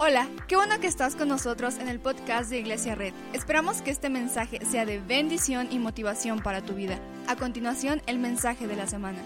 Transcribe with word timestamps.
Hola, 0.00 0.28
qué 0.46 0.54
bueno 0.54 0.78
que 0.78 0.86
estás 0.86 1.16
con 1.16 1.26
nosotros 1.26 1.76
en 1.78 1.88
el 1.88 1.98
podcast 1.98 2.50
de 2.50 2.60
Iglesia 2.60 2.94
Red. 2.94 3.12
Esperamos 3.32 3.82
que 3.82 3.90
este 3.90 4.08
mensaje 4.08 4.64
sea 4.64 4.86
de 4.86 5.00
bendición 5.00 5.66
y 5.72 5.80
motivación 5.80 6.40
para 6.40 6.62
tu 6.62 6.74
vida. 6.74 7.00
A 7.26 7.34
continuación, 7.34 8.00
el 8.06 8.20
mensaje 8.20 8.68
de 8.68 8.76
la 8.76 8.86
semana. 8.86 9.18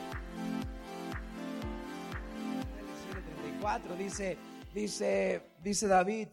dice, 3.98 4.38
dice, 4.72 5.53
dice 5.61 5.87
David, 5.87 6.29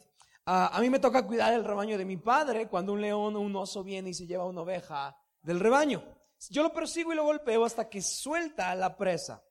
"Ah, 0.45 0.71
a 0.73 0.79
mí 0.79 0.89
me 0.89 0.99
toca 0.99 1.27
cuidar 1.27 1.53
el 1.53 1.65
rebaño 1.65 1.97
de 1.97 2.05
mi 2.05 2.15
padre 2.15 2.69
cuando 2.69 2.93
un 2.93 3.01
león 3.01 3.35
o 3.35 3.41
un 3.41 3.55
oso 3.57 3.83
viene 3.83 4.11
y 4.11 4.13
se 4.13 4.25
lleva 4.25 4.45
una 4.45 4.61
oveja 4.61 5.17
del 5.41 5.59
rebaño. 5.59 6.01
Yo 6.49 6.63
lo 6.63 6.71
persigo 6.71 7.11
y 7.11 7.15
lo 7.17 7.25
golpeo 7.25 7.65
hasta 7.65 7.89
que 7.89 8.01
suelta 8.01 8.73
la 8.73 8.95
presa. 8.95 9.43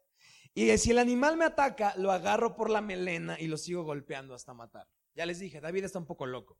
Y 0.61 0.77
si 0.79 0.91
el 0.91 0.99
animal 0.99 1.37
me 1.37 1.45
ataca, 1.45 1.95
lo 1.97 2.11
agarro 2.11 2.57
por 2.57 2.69
la 2.69 2.81
melena 2.81 3.39
y 3.39 3.47
lo 3.47 3.57
sigo 3.57 3.85
golpeando 3.85 4.35
hasta 4.35 4.55
matar. 4.55 4.89
Ya 5.15 5.25
les 5.25 5.39
dije, 5.39 5.61
David 5.61 5.85
está 5.85 5.99
un 5.99 6.07
poco 6.07 6.27
loco. 6.27 6.59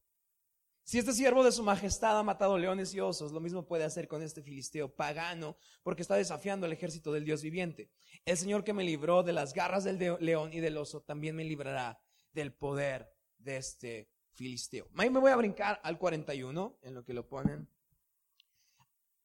Si 0.85 0.99
este 0.99 1.13
siervo 1.13 1.43
de 1.45 1.53
su 1.53 1.63
majestad 1.63 2.19
ha 2.19 2.23
matado 2.23 2.57
leones 2.59 2.95
y 2.95 3.01
osos, 3.01 3.33
lo 3.33 3.41
mismo 3.41 3.67
puede 3.67 3.85
hacer 3.85 4.07
con 4.09 4.23
este 4.23 4.41
filisteo 4.43 4.95
pagano, 4.95 5.57
porque 5.83 6.03
está 6.03 6.15
desafiando 6.15 6.65
al 6.65 6.73
ejército 6.73 7.13
del 7.13 7.25
Dios 7.25 7.43
viviente. 7.43 7.91
El 8.25 8.37
Señor 8.39 8.63
que 8.65 8.73
me 8.73 8.85
libró 8.85 9.23
de 9.23 9.33
las 9.33 9.53
garras 9.53 9.85
del 9.85 9.99
de- 9.99 10.17
león 10.21 10.53
y 10.53 10.61
del 10.61 10.77
oso, 10.79 11.03
también 11.03 11.35
me 11.37 11.45
librará 11.45 12.01
del 12.33 12.55
poder 12.55 13.11
de 13.37 13.57
este 13.59 14.09
filisteo. 14.33 14.89
Ahí 14.97 15.11
me 15.11 15.19
voy 15.21 15.33
a 15.33 15.37
brincar 15.37 15.81
al 15.83 15.99
41, 15.99 16.79
en 16.83 16.95
lo 16.95 17.05
que 17.05 17.13
lo 17.13 17.29
ponen. 17.29 17.69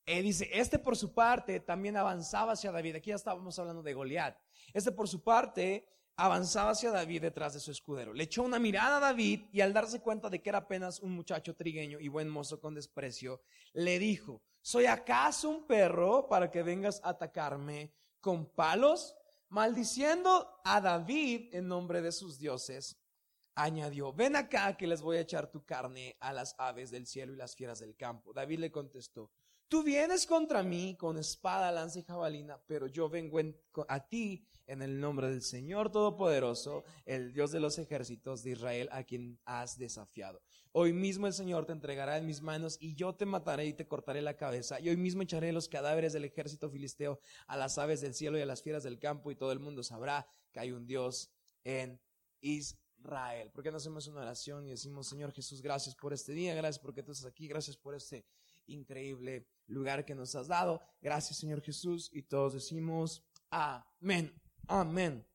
Eh, 0.06 0.22
dice, 0.22 0.50
este 0.52 0.80
por 0.80 0.98
su 0.98 1.14
parte 1.14 1.60
también 1.62 1.96
avanzaba 1.96 2.54
hacia 2.54 2.72
David. 2.72 2.96
Aquí 2.96 3.10
ya 3.10 3.16
estábamos 3.16 3.58
hablando 3.58 3.82
de 3.82 3.94
Goliat. 3.94 4.38
Este 4.74 4.92
por 4.92 5.08
su 5.08 5.24
parte 5.24 5.88
avanzaba 6.16 6.72
hacia 6.72 6.92
David 6.92 7.22
detrás 7.22 7.54
de 7.54 7.60
su 7.60 7.72
escudero. 7.72 8.14
Le 8.14 8.26
echó 8.26 8.44
una 8.44 8.60
mirada 8.60 8.98
a 8.98 9.00
David 9.00 9.46
y 9.52 9.62
al 9.62 9.74
darse 9.74 10.02
cuenta 10.02 10.30
de 10.30 10.42
que 10.42 10.50
era 10.50 10.60
apenas 10.60 11.00
un 11.00 11.14
muchacho 11.14 11.56
trigueño 11.56 12.00
y 12.00 12.08
buen 12.08 12.30
mozo 12.30 12.60
con 12.60 12.76
desprecio, 12.76 13.42
le 13.74 13.98
dijo, 13.98 14.42
¿soy 14.62 14.86
acaso 14.86 15.50
un 15.50 15.66
perro 15.66 16.28
para 16.28 16.52
que 16.52 16.64
vengas 16.64 17.02
a 17.04 17.10
atacarme 17.10 17.94
con 18.20 18.46
palos? 18.46 19.16
Maldiciendo 19.50 20.62
a 20.64 20.82
David 20.82 21.54
en 21.54 21.68
nombre 21.68 22.02
de 22.02 22.12
sus 22.12 22.40
dioses, 22.40 22.98
añadió, 23.56 24.12
ven 24.14 24.36
acá 24.36 24.76
que 24.76 24.88
les 24.88 25.02
voy 25.02 25.18
a 25.18 25.22
echar 25.22 25.52
tu 25.52 25.64
carne 25.64 26.18
a 26.20 26.34
las 26.34 26.56
aves 26.58 26.92
del 26.92 27.06
cielo 27.06 27.34
y 27.34 27.38
las 27.38 27.56
fieras 27.56 27.80
del 27.80 27.96
campo. 27.96 28.34
David 28.34 28.60
le 28.60 28.72
contestó, 28.72 29.32
Tú 29.74 29.82
vienes 29.82 30.28
contra 30.28 30.62
mí 30.62 30.96
con 31.00 31.18
espada, 31.18 31.72
lanza 31.72 31.98
y 31.98 32.04
jabalina, 32.04 32.62
pero 32.68 32.86
yo 32.86 33.10
vengo 33.10 33.40
en- 33.40 33.60
a 33.88 34.08
ti 34.08 34.46
en 34.68 34.84
el 34.84 35.00
nombre 35.00 35.32
del 35.32 35.42
Señor 35.42 35.92
Todopoderoso, 35.92 36.84
el 37.06 37.34
Dios 37.34 37.52
de 37.52 37.60
los 37.60 37.80
ejércitos 37.80 38.44
de 38.44 38.52
Israel, 38.52 38.88
a 38.92 39.04
quien 39.04 39.40
has 39.46 39.80
desafiado. 39.80 40.44
Hoy 40.74 40.94
mismo 40.94 41.26
el 41.26 41.34
Señor 41.34 41.66
te 41.66 41.72
entregará 41.72 42.20
en 42.20 42.28
mis 42.28 42.44
manos 42.44 42.78
y 42.80 42.94
yo 42.94 43.16
te 43.16 43.26
mataré 43.26 43.66
y 43.66 43.74
te 43.74 43.88
cortaré 43.88 44.22
la 44.22 44.38
cabeza. 44.38 44.80
Y 44.80 44.90
hoy 44.90 44.96
mismo 44.96 45.24
echaré 45.24 45.52
los 45.52 45.68
cadáveres 45.68 46.14
del 46.14 46.26
ejército 46.26 46.70
filisteo 46.70 47.20
a 47.48 47.58
las 47.58 47.80
aves 47.80 48.00
del 48.00 48.14
cielo 48.14 48.38
y 48.38 48.42
a 48.42 48.46
las 48.46 48.62
fieras 48.62 48.84
del 48.84 49.00
campo 49.00 49.32
y 49.32 49.36
todo 49.36 49.52
el 49.52 49.60
mundo 49.60 49.82
sabrá 49.82 50.28
que 50.52 50.60
hay 50.60 50.72
un 50.72 50.86
Dios 50.86 51.32
en 51.64 52.00
Israel. 52.42 53.50
¿Por 53.50 53.64
qué 53.64 53.72
no 53.72 53.78
hacemos 53.78 54.06
una 54.06 54.22
oración 54.22 54.68
y 54.68 54.70
decimos, 54.70 55.08
Señor 55.08 55.32
Jesús, 55.34 55.64
gracias 55.64 55.96
por 55.96 56.14
este 56.14 56.34
día, 56.34 56.54
gracias 56.54 56.78
porque 56.78 57.02
tú 57.02 57.12
estás 57.12 57.26
aquí, 57.26 57.48
gracias 57.48 57.76
por 57.76 57.96
este 57.96 58.24
increíble 58.68 59.48
lugar 59.68 60.06
que 60.06 60.16
nos 60.16 60.36
has 60.36 60.48
dado. 60.48 60.82
Gracias, 61.02 61.38
Señor 61.38 61.62
Jesús. 61.62 62.10
Y 62.14 62.24
todos 62.24 62.54
decimos, 62.54 63.24
amén, 63.50 64.34
amén. 64.68 65.26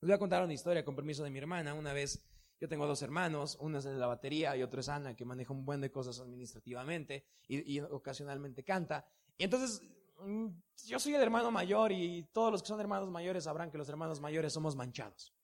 Les 0.00 0.08
voy 0.08 0.14
a 0.14 0.18
contar 0.18 0.42
una 0.44 0.52
historia 0.52 0.84
con 0.84 0.94
permiso 0.94 1.24
de 1.24 1.30
mi 1.30 1.38
hermana. 1.38 1.74
Una 1.74 1.92
vez, 1.92 2.22
yo 2.60 2.68
tengo 2.68 2.86
dos 2.86 3.02
hermanos, 3.02 3.56
uno 3.60 3.78
es 3.78 3.84
de 3.84 3.94
la 3.94 4.06
batería 4.06 4.56
y 4.56 4.62
otro 4.62 4.80
es 4.80 4.88
Ana, 4.88 5.14
que 5.14 5.24
maneja 5.24 5.52
un 5.52 5.64
buen 5.64 5.80
de 5.80 5.90
cosas 5.90 6.20
administrativamente 6.20 7.24
y, 7.48 7.76
y 7.76 7.80
ocasionalmente 7.80 8.64
canta. 8.64 9.06
Y 9.36 9.44
entonces, 9.44 9.82
mm, 10.20 10.48
yo 10.86 10.98
soy 10.98 11.14
el 11.14 11.22
hermano 11.22 11.50
mayor 11.50 11.92
y 11.92 12.22
todos 12.32 12.52
los 12.52 12.62
que 12.62 12.68
son 12.68 12.80
hermanos 12.80 13.10
mayores 13.10 13.44
sabrán 13.44 13.70
que 13.70 13.78
los 13.78 13.88
hermanos 13.88 14.20
mayores 14.20 14.52
somos 14.52 14.76
manchados. 14.76 15.34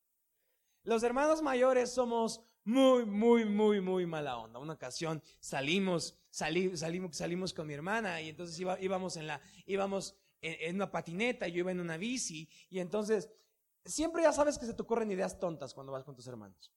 Los 0.85 1.03
hermanos 1.03 1.43
mayores 1.43 1.93
somos 1.93 2.43
muy, 2.65 3.05
muy, 3.05 3.45
muy, 3.45 3.81
muy 3.81 4.07
mala 4.07 4.39
onda. 4.39 4.59
Una 4.59 4.75
ocasión 4.75 5.23
salimos, 5.41 6.17
salí- 6.33 6.77
salimos, 6.77 7.17
salimos 7.17 7.53
con 7.53 7.67
mi 7.67 7.75
hermana 7.75 8.21
y 8.21 8.31
entonces 8.31 8.59
iba- 8.59 8.81
íbamos 8.81 9.17
en 9.17 9.27
la, 9.29 9.41
íbamos 9.67 10.17
en, 10.41 10.75
una 10.77 10.91
patineta 10.91 11.47
yo 11.47 11.59
iba 11.61 11.71
en 11.71 11.79
una 11.81 11.97
bici 11.97 12.49
y 12.69 12.81
entonces 12.81 13.31
siempre 13.85 14.23
ya 14.23 14.33
sabes 14.33 14.59
que 14.59 14.67
se 14.67 14.75
te 14.75 14.83
ocurren 14.83 15.11
ideas 15.13 15.39
tontas 15.39 15.75
cuando 15.75 15.93
vas 15.93 16.05
con 16.05 16.17
tus 16.17 16.27
hermanos. 16.27 16.73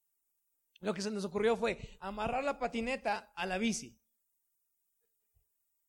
Lo 0.81 0.93
que 0.93 1.01
se 1.01 1.09
nos 1.09 1.25
ocurrió 1.25 1.55
fue 1.55 1.97
amarrar 1.99 2.43
la 2.43 2.59
patineta 2.59 3.31
a 3.35 3.45
la 3.45 3.57
bici. 3.57 3.97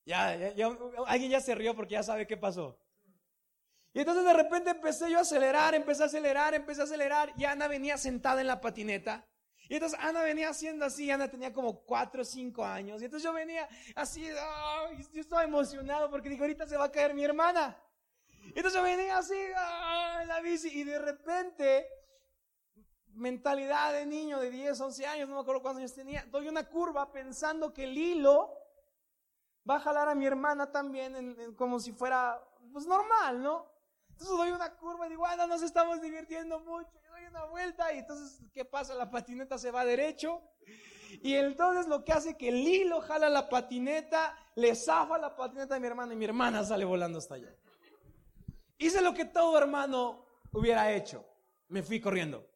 Ya, 0.04 0.37
ya- 0.54 0.69
alguien 1.06 1.31
ya 1.33 1.41
se 1.41 1.54
rió 1.54 1.75
porque 1.75 1.94
ya 1.94 2.03
sabe 2.03 2.27
qué 2.27 2.37
pasó. 2.37 2.81
Y 3.93 4.00
entonces 4.00 4.25
de 4.25 4.33
repente 4.34 4.71
empecé 4.71 5.10
yo 5.10 5.19
a 5.19 5.22
acelerar, 5.22 5.75
empecé 5.75 6.03
a 6.03 6.06
acelerar, 6.06 6.54
empecé 6.54 6.83
a 6.83 6.84
acelerar 6.84 7.33
y 7.37 7.44
Ana 7.44 7.66
venía 7.66 7.97
sentada 7.98 8.41
en 8.41 8.47
la 8.47 8.60
patineta. 8.60 9.27
Y 9.69 9.75
entonces 9.75 9.99
Ana 10.00 10.22
venía 10.22 10.49
haciendo 10.49 10.84
así, 10.84 11.10
Ana 11.10 11.28
tenía 11.28 11.53
como 11.53 11.81
cuatro 11.81 12.22
o 12.22 12.25
cinco 12.25 12.65
años. 12.65 13.03
Y 13.03 13.06
entonces 13.06 13.25
yo 13.25 13.32
venía 13.32 13.69
así, 13.94 14.27
¡ay! 14.28 15.04
yo 15.12 15.21
estaba 15.21 15.44
emocionado 15.44 16.10
porque 16.10 16.28
dije, 16.28 16.43
ahorita 16.43 16.66
se 16.66 16.77
va 16.77 16.84
a 16.84 16.93
caer 16.93 17.15
mi 17.15 17.25
hermana. 17.25 17.77
Y 18.44 18.59
entonces 18.59 18.75
yo 18.75 18.82
venía 18.82 19.19
así, 19.19 19.34
¡ay! 19.56 20.22
en 20.22 20.28
la 20.28 20.41
bici 20.41 20.69
y 20.69 20.84
de 20.84 20.99
repente, 20.99 21.88
mentalidad 23.15 23.93
de 23.93 24.06
niño 24.06 24.38
de 24.38 24.50
10, 24.50 24.81
11 24.81 25.06
años, 25.06 25.28
no 25.28 25.37
me 25.37 25.41
acuerdo 25.41 25.62
cuántos 25.62 25.81
años 25.81 25.94
tenía, 25.94 26.25
doy 26.31 26.48
una 26.48 26.69
curva 26.69 27.10
pensando 27.10 27.72
que 27.72 27.84
el 27.84 27.97
hilo 27.97 28.53
va 29.69 29.77
a 29.77 29.81
jalar 29.81 30.09
a 30.09 30.15
mi 30.15 30.27
hermana 30.27 30.71
también 30.71 31.54
como 31.56 31.81
si 31.81 31.93
fuera, 31.93 32.41
pues 32.72 32.87
normal, 32.87 33.43
¿no? 33.43 33.66
Entonces 34.10 34.37
doy 34.37 34.50
una 34.50 34.75
curva 34.77 35.06
y 35.06 35.10
digo, 35.10 35.22
bueno, 35.22 35.47
nos 35.47 35.62
estamos 35.62 36.00
divirtiendo 36.00 36.60
mucho. 36.60 36.91
Vuelta 37.44 37.92
y 37.92 37.98
entonces, 37.98 38.41
¿qué 38.52 38.64
pasa? 38.64 38.94
La 38.94 39.10
patineta 39.10 39.58
se 39.58 39.70
va 39.70 39.84
derecho. 39.84 40.42
Y 41.22 41.34
entonces 41.34 41.86
lo 41.86 42.04
que 42.04 42.12
hace 42.12 42.36
que 42.36 42.48
el 42.48 42.56
hilo 42.56 43.00
jala 43.00 43.30
la 43.30 43.48
patineta, 43.48 44.36
le 44.54 44.74
zafa 44.74 45.19
la 45.19 45.34
patineta 45.34 45.76
a 45.76 45.80
mi 45.80 45.86
hermana 45.86 46.12
y 46.12 46.16
mi 46.16 46.24
hermana 46.24 46.64
sale 46.64 46.84
volando 46.84 47.19
hasta 47.19 47.34
allá. 47.34 47.54
Hice 48.78 49.00
lo 49.00 49.14
que 49.14 49.24
todo 49.24 49.56
hermano 49.56 50.26
hubiera 50.52 50.92
hecho. 50.92 51.24
Me 51.69 51.82
fui 51.82 52.00
corriendo. 52.00 52.47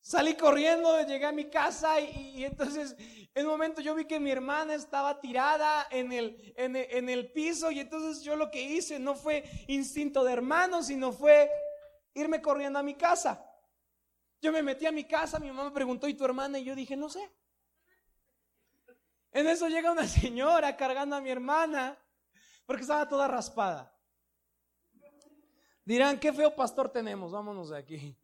Salí 0.00 0.34
corriendo, 0.34 1.02
llegué 1.02 1.26
a 1.26 1.32
mi 1.32 1.50
casa 1.50 2.00
y, 2.00 2.42
entonces 2.42 2.96
en 3.34 3.44
un 3.44 3.52
momento 3.52 3.82
yo 3.82 3.94
vi 3.94 4.06
que 4.06 4.18
mi 4.18 4.30
hermana 4.30 4.74
estaba 4.74 5.20
tirada 5.20 5.86
en, 5.90 6.12
el, 6.12 6.54
en 6.56 7.08
el 7.10 7.30
piso 7.30 7.70
y 7.70 7.80
entonces 7.80 8.24
yo 8.24 8.34
lo 8.34 8.50
que 8.50 8.62
hice 8.62 8.98
no 8.98 9.14
fue 9.14 9.44
instinto 9.66 10.24
de 10.24 10.32
hermano, 10.32 10.82
sino 10.82 11.12
fue 11.12 11.50
irme 12.18 12.42
corriendo 12.42 12.78
a 12.78 12.82
mi 12.82 12.94
casa. 12.94 13.44
Yo 14.40 14.52
me 14.52 14.62
metí 14.62 14.86
a 14.86 14.92
mi 14.92 15.04
casa, 15.04 15.38
mi 15.38 15.48
mamá 15.48 15.64
me 15.64 15.70
preguntó, 15.70 16.06
¿y 16.08 16.14
tu 16.14 16.24
hermana? 16.24 16.58
Y 16.58 16.64
yo 16.64 16.74
dije, 16.74 16.96
no 16.96 17.08
sé. 17.08 17.30
En 19.32 19.46
eso 19.46 19.68
llega 19.68 19.92
una 19.92 20.06
señora 20.08 20.76
cargando 20.76 21.16
a 21.16 21.20
mi 21.20 21.30
hermana 21.30 21.98
porque 22.66 22.82
estaba 22.82 23.08
toda 23.08 23.28
raspada. 23.28 23.94
Dirán, 25.84 26.20
qué 26.20 26.32
feo 26.32 26.54
pastor 26.54 26.90
tenemos, 26.90 27.32
vámonos 27.32 27.70
de 27.70 27.78
aquí. 27.78 28.16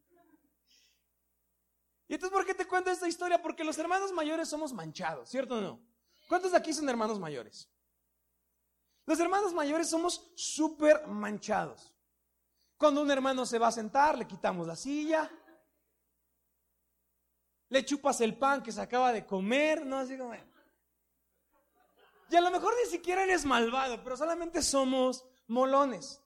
Y 2.06 2.14
entonces, 2.14 2.36
¿por 2.36 2.44
qué 2.44 2.54
te 2.54 2.66
cuento 2.66 2.90
esta 2.90 3.08
historia? 3.08 3.40
Porque 3.40 3.64
los 3.64 3.78
hermanos 3.78 4.12
mayores 4.12 4.48
somos 4.48 4.72
manchados, 4.74 5.30
¿cierto 5.30 5.56
o 5.56 5.60
no? 5.62 5.80
¿Cuántos 6.28 6.52
de 6.52 6.58
aquí 6.58 6.74
son 6.74 6.88
hermanos 6.88 7.18
mayores? 7.18 7.70
Los 9.06 9.18
hermanos 9.20 9.54
mayores 9.54 9.88
somos 9.88 10.30
súper 10.36 11.06
manchados. 11.06 11.93
Cuando 12.76 13.02
un 13.02 13.10
hermano 13.10 13.46
se 13.46 13.58
va 13.58 13.68
a 13.68 13.72
sentar, 13.72 14.18
le 14.18 14.26
quitamos 14.26 14.66
la 14.66 14.76
silla, 14.76 15.30
le 17.68 17.84
chupas 17.84 18.20
el 18.20 18.36
pan 18.36 18.62
que 18.62 18.72
se 18.72 18.80
acaba 18.80 19.12
de 19.12 19.24
comer, 19.26 19.84
¿no? 19.84 19.98
Así 19.98 20.16
como... 20.16 20.34
Y 22.30 22.36
a 22.36 22.40
lo 22.40 22.50
mejor 22.50 22.74
ni 22.82 22.90
siquiera 22.90 23.22
eres 23.22 23.44
malvado, 23.44 24.02
pero 24.02 24.16
solamente 24.16 24.62
somos 24.62 25.24
molones. 25.46 26.20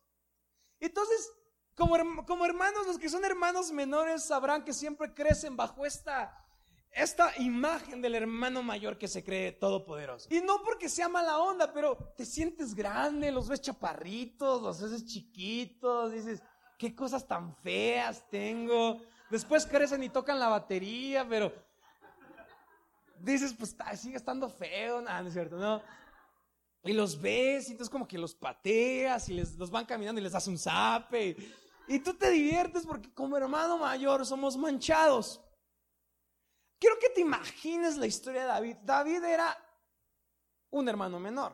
Entonces, 0.80 1.30
como, 1.74 2.24
como 2.24 2.46
hermanos, 2.46 2.86
los 2.86 2.98
que 2.98 3.08
son 3.08 3.24
hermanos 3.24 3.72
menores 3.72 4.24
sabrán 4.24 4.64
que 4.64 4.72
siempre 4.72 5.12
crecen 5.12 5.56
bajo 5.56 5.84
esta, 5.84 6.47
esta 6.92 7.32
imagen 7.38 8.02
del 8.02 8.14
hermano 8.14 8.62
mayor 8.62 8.98
que 8.98 9.08
se 9.08 9.22
cree 9.22 9.52
todopoderoso. 9.52 10.28
Y 10.30 10.40
no 10.40 10.62
porque 10.64 10.88
sea 10.88 11.08
mala 11.08 11.38
onda, 11.38 11.72
pero 11.72 11.96
te 12.16 12.24
sientes 12.24 12.74
grande, 12.74 13.30
los 13.30 13.48
ves 13.48 13.60
chaparritos, 13.60 14.62
los 14.62 14.80
ves 14.80 15.04
chiquitos, 15.04 16.12
dices, 16.12 16.42
qué 16.78 16.94
cosas 16.94 17.26
tan 17.26 17.54
feas 17.56 18.28
tengo. 18.30 19.00
Después 19.30 19.66
crecen 19.66 20.02
y 20.02 20.08
tocan 20.08 20.38
la 20.38 20.48
batería, 20.48 21.26
pero 21.28 21.52
dices, 23.20 23.54
pues 23.54 23.76
sigue 23.94 24.16
estando 24.16 24.48
feo, 24.48 25.00
nada, 25.00 25.22
no 25.22 25.28
es 25.28 25.34
cierto, 25.34 25.56
¿no? 25.56 25.82
Y 26.84 26.92
los 26.92 27.20
ves, 27.20 27.68
y 27.68 27.72
entonces 27.72 27.90
como 27.90 28.08
que 28.08 28.16
los 28.16 28.34
pateas 28.34 29.28
y 29.28 29.34
les, 29.34 29.56
los 29.56 29.70
van 29.70 29.84
caminando 29.84 30.20
y 30.20 30.24
les 30.24 30.32
das 30.32 30.46
un 30.46 30.56
zape. 30.56 31.36
Y 31.86 31.98
tú 31.98 32.14
te 32.14 32.30
diviertes 32.30 32.86
porque 32.86 33.12
como 33.12 33.36
hermano 33.36 33.78
mayor 33.78 34.24
somos 34.24 34.56
manchados. 34.56 35.40
Te 37.18 37.22
imagines 37.22 37.96
la 37.96 38.06
historia 38.06 38.42
de 38.42 38.46
David. 38.46 38.76
David 38.84 39.24
era 39.24 39.58
un 40.70 40.88
hermano 40.88 41.18
menor. 41.18 41.52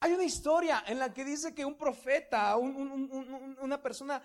Hay 0.00 0.14
una 0.14 0.24
historia 0.24 0.82
en 0.86 0.98
la 0.98 1.12
que 1.12 1.26
dice 1.26 1.54
que 1.54 1.62
un 1.62 1.76
profeta, 1.76 2.56
una 2.56 3.82
persona, 3.82 4.22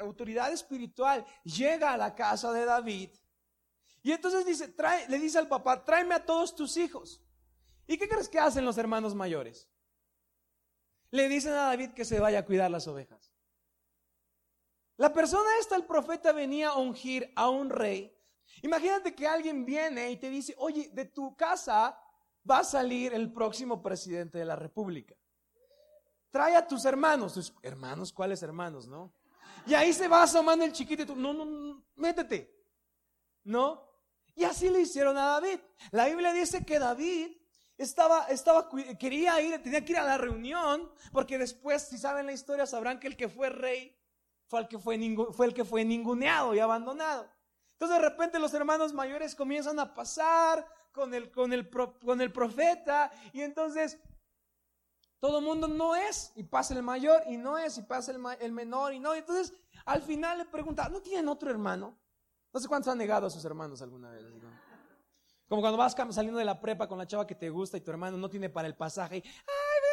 autoridad 0.00 0.50
espiritual, 0.50 1.26
llega 1.44 1.92
a 1.92 1.98
la 1.98 2.14
casa 2.14 2.52
de 2.52 2.64
David 2.64 3.10
y 4.02 4.12
entonces 4.12 4.46
dice, 4.46 4.74
le 5.08 5.18
dice 5.18 5.36
al 5.40 5.48
papá, 5.48 5.84
tráeme 5.84 6.14
a 6.14 6.24
todos 6.24 6.56
tus 6.56 6.78
hijos. 6.78 7.22
¿Y 7.86 7.98
qué 7.98 8.08
crees 8.08 8.30
que 8.30 8.38
hacen 8.38 8.64
los 8.64 8.78
hermanos 8.78 9.14
mayores? 9.14 9.68
Le 11.10 11.28
dicen 11.28 11.52
a 11.52 11.66
David 11.66 11.90
que 11.90 12.06
se 12.06 12.18
vaya 12.18 12.38
a 12.38 12.44
cuidar 12.46 12.70
las 12.70 12.88
ovejas. 12.88 13.30
La 14.96 15.12
persona 15.12 15.50
esta, 15.60 15.76
el 15.76 15.84
profeta, 15.84 16.32
venía 16.32 16.70
a 16.70 16.78
ungir 16.78 17.30
a 17.36 17.50
un 17.50 17.68
rey. 17.68 18.15
Imagínate 18.62 19.14
que 19.14 19.26
alguien 19.26 19.64
viene 19.64 20.10
y 20.10 20.16
te 20.16 20.30
dice, 20.30 20.54
oye, 20.58 20.90
de 20.92 21.06
tu 21.06 21.36
casa 21.36 21.98
va 22.48 22.58
a 22.58 22.64
salir 22.64 23.12
el 23.12 23.32
próximo 23.32 23.82
presidente 23.82 24.38
de 24.38 24.44
la 24.44 24.56
República. 24.56 25.14
Trae 26.30 26.56
a 26.56 26.66
tus 26.66 26.84
hermanos. 26.84 27.34
Tus 27.34 27.54
hermanos, 27.62 28.12
¿cuáles 28.12 28.42
hermanos, 28.42 28.86
no? 28.86 29.12
Y 29.66 29.74
ahí 29.74 29.92
se 29.92 30.08
va 30.08 30.22
asomando 30.22 30.64
el 30.64 30.72
chiquito 30.72 31.02
y 31.02 31.06
tú, 31.06 31.16
no, 31.16 31.32
no, 31.32 31.44
no, 31.44 31.84
métete. 31.96 32.54
¿No? 33.44 33.86
Y 34.34 34.44
así 34.44 34.68
le 34.68 34.80
hicieron 34.80 35.16
a 35.16 35.26
David. 35.26 35.60
La 35.90 36.06
Biblia 36.06 36.32
dice 36.32 36.64
que 36.64 36.78
David 36.78 37.30
estaba, 37.78 38.26
estaba, 38.26 38.68
quería 38.98 39.40
ir, 39.40 39.62
tenía 39.62 39.84
que 39.84 39.92
ir 39.92 39.98
a 39.98 40.04
la 40.04 40.18
reunión, 40.18 40.90
porque 41.12 41.38
después, 41.38 41.82
si 41.82 41.98
saben 41.98 42.26
la 42.26 42.32
historia, 42.32 42.66
sabrán 42.66 43.00
que 43.00 43.06
el 43.06 43.16
que 43.16 43.28
fue 43.28 43.50
rey 43.50 43.96
fue 44.46 44.60
el 44.60 44.68
que 44.68 44.78
fue, 44.78 44.98
fue 45.32 45.46
el 45.46 45.54
que 45.54 45.64
fue 45.64 45.84
ninguneado 45.84 46.54
y 46.54 46.60
abandonado. 46.60 47.28
Entonces 47.76 47.98
de 47.98 48.08
repente 48.08 48.38
los 48.38 48.54
hermanos 48.54 48.94
mayores 48.94 49.34
comienzan 49.34 49.78
a 49.78 49.92
pasar 49.92 50.66
con 50.92 51.12
el, 51.12 51.30
con 51.30 51.52
el, 51.52 51.68
con 51.68 52.22
el 52.22 52.32
profeta 52.32 53.10
y 53.34 53.42
entonces 53.42 53.98
todo 55.18 55.40
el 55.40 55.44
mundo 55.44 55.68
no 55.68 55.94
es 55.94 56.32
y 56.36 56.44
pasa 56.44 56.72
el 56.72 56.82
mayor 56.82 57.22
y 57.26 57.36
no 57.36 57.58
es 57.58 57.76
y 57.76 57.82
pasa 57.82 58.12
el, 58.12 58.20
el 58.40 58.52
menor 58.52 58.94
y 58.94 58.98
no. 58.98 59.14
Y 59.14 59.18
entonces 59.18 59.52
al 59.84 60.00
final 60.00 60.38
le 60.38 60.46
pregunta, 60.46 60.88
¿no 60.88 61.02
tienen 61.02 61.28
otro 61.28 61.50
hermano? 61.50 61.98
No 62.50 62.60
sé 62.60 62.66
cuántos 62.66 62.90
han 62.90 62.96
negado 62.96 63.26
a 63.26 63.30
sus 63.30 63.44
hermanos 63.44 63.82
alguna 63.82 64.08
vez. 64.08 64.24
Como 65.46 65.60
cuando 65.60 65.76
vas 65.76 65.94
saliendo 66.14 66.38
de 66.38 66.46
la 66.46 66.58
prepa 66.58 66.88
con 66.88 66.96
la 66.96 67.06
chava 67.06 67.26
que 67.26 67.34
te 67.34 67.50
gusta 67.50 67.76
y 67.76 67.82
tu 67.82 67.90
hermano 67.90 68.16
no 68.16 68.30
tiene 68.30 68.48
para 68.48 68.66
el 68.66 68.74
pasaje. 68.74 69.22
Ay, 69.22 69.32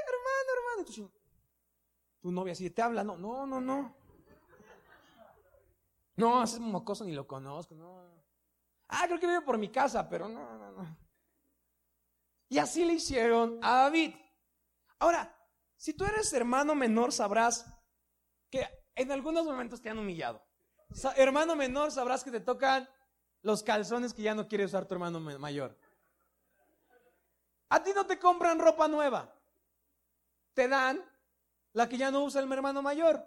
hermano, 0.08 0.86
hermano. 0.88 1.12
tu 2.22 2.32
novia 2.32 2.54
así 2.54 2.70
te 2.70 2.82
habla. 2.82 3.04
No, 3.04 3.18
no, 3.18 3.46
no, 3.46 3.60
no. 3.60 4.03
No, 6.16 6.44
ese 6.44 6.60
mocoso 6.60 7.06
ni 7.06 7.14
lo 7.14 7.28
conozco. 7.28 7.76
No. 7.76 8.04
Ah, 8.88 9.04
creo 9.06 9.20
que 9.20 9.28
vive 9.28 9.42
por 9.42 9.58
mi 9.58 9.70
casa, 9.70 10.08
pero 10.08 10.28
no, 10.28 10.58
no, 10.58 10.72
no. 10.72 10.98
Y 12.50 12.60
así 12.60 12.86
le 12.86 12.94
hicieron 12.94 13.60
a 13.64 13.84
David. 13.84 14.14
Ahora, 15.00 15.36
si 15.76 15.94
tú 15.94 16.06
eres 16.06 16.32
hermano 16.34 16.76
menor, 16.76 17.12
sabrás 17.12 17.66
que 18.50 18.68
en 18.96 19.12
algunos 19.12 19.46
momentos 19.46 19.82
te 19.82 19.90
han 19.90 19.98
humillado. 19.98 20.46
hermano 21.16 21.56
menor, 21.56 21.92
sabrás 21.92 22.24
que 22.24 22.32
te 22.32 22.40
tocan 22.40 22.88
los 23.42 23.64
calzones 23.64 24.14
que 24.14 24.22
ya 24.22 24.36
no 24.36 24.48
quiere 24.48 24.66
usar 24.66 24.86
tu 24.86 24.94
hermano 24.94 25.20
mayor. 25.20 25.78
A 27.70 27.82
ti 27.82 27.92
no 27.96 28.06
te 28.06 28.20
compran 28.20 28.60
ropa 28.60 28.88
nueva. 28.88 29.34
Te 30.54 30.68
dan 30.68 31.04
la 31.74 31.90
que 31.90 31.98
ya 31.98 32.12
no 32.12 32.24
usa 32.24 32.40
el 32.40 32.52
hermano 32.52 32.84
mayor. 32.84 33.26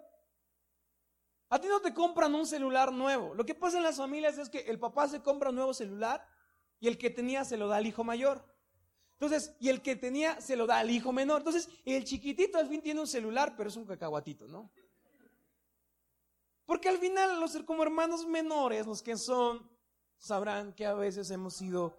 A 1.48 1.60
ti 1.60 1.68
no 1.68 1.80
te 1.80 1.94
compran 1.94 2.34
un 2.34 2.46
celular 2.46 2.92
nuevo. 2.92 3.34
Lo 3.34 3.46
que 3.46 3.54
pasa 3.54 3.76
en 3.76 3.84
las 3.84 3.96
familias 3.96 4.36
es 4.38 4.48
que 4.48 4.60
el 4.60 4.78
papá 4.78 5.08
se 5.08 5.22
compra 5.22 5.50
un 5.50 5.56
nuevo 5.56 5.74
celular 5.74 6.26
y 6.80 6.88
el 6.88 6.98
que 6.98 7.10
tenía 7.10 7.44
se 7.44 7.56
lo 7.56 7.68
da 7.68 7.76
al 7.76 7.86
hijo 7.86 8.02
mayor. 8.02 8.44
Entonces, 9.12 9.54
y 9.60 9.68
el 9.68 9.80
que 9.80 9.96
tenía 9.96 10.40
se 10.40 10.56
lo 10.56 10.66
da 10.66 10.78
al 10.78 10.90
hijo 10.90 11.12
menor. 11.12 11.38
Entonces, 11.38 11.68
el 11.84 12.04
chiquitito 12.04 12.58
al 12.58 12.68
fin 12.68 12.82
tiene 12.82 13.00
un 13.00 13.06
celular, 13.06 13.54
pero 13.56 13.70
es 13.70 13.76
un 13.76 13.86
cacahuatito, 13.86 14.46
¿no? 14.46 14.70
Porque 16.66 16.88
al 16.88 16.98
final, 16.98 17.40
los 17.40 17.56
como 17.62 17.82
hermanos 17.84 18.26
menores, 18.26 18.86
los 18.86 19.02
que 19.02 19.16
son 19.16 19.70
sabrán 20.18 20.74
que 20.74 20.84
a 20.84 20.94
veces 20.94 21.30
hemos 21.30 21.54
sido 21.54 21.96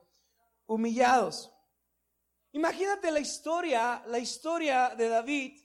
humillados. 0.66 1.52
Imagínate 2.52 3.12
la 3.12 3.20
historia, 3.20 4.04
la 4.08 4.20
historia 4.20 4.94
de 4.96 5.08
David, 5.08 5.62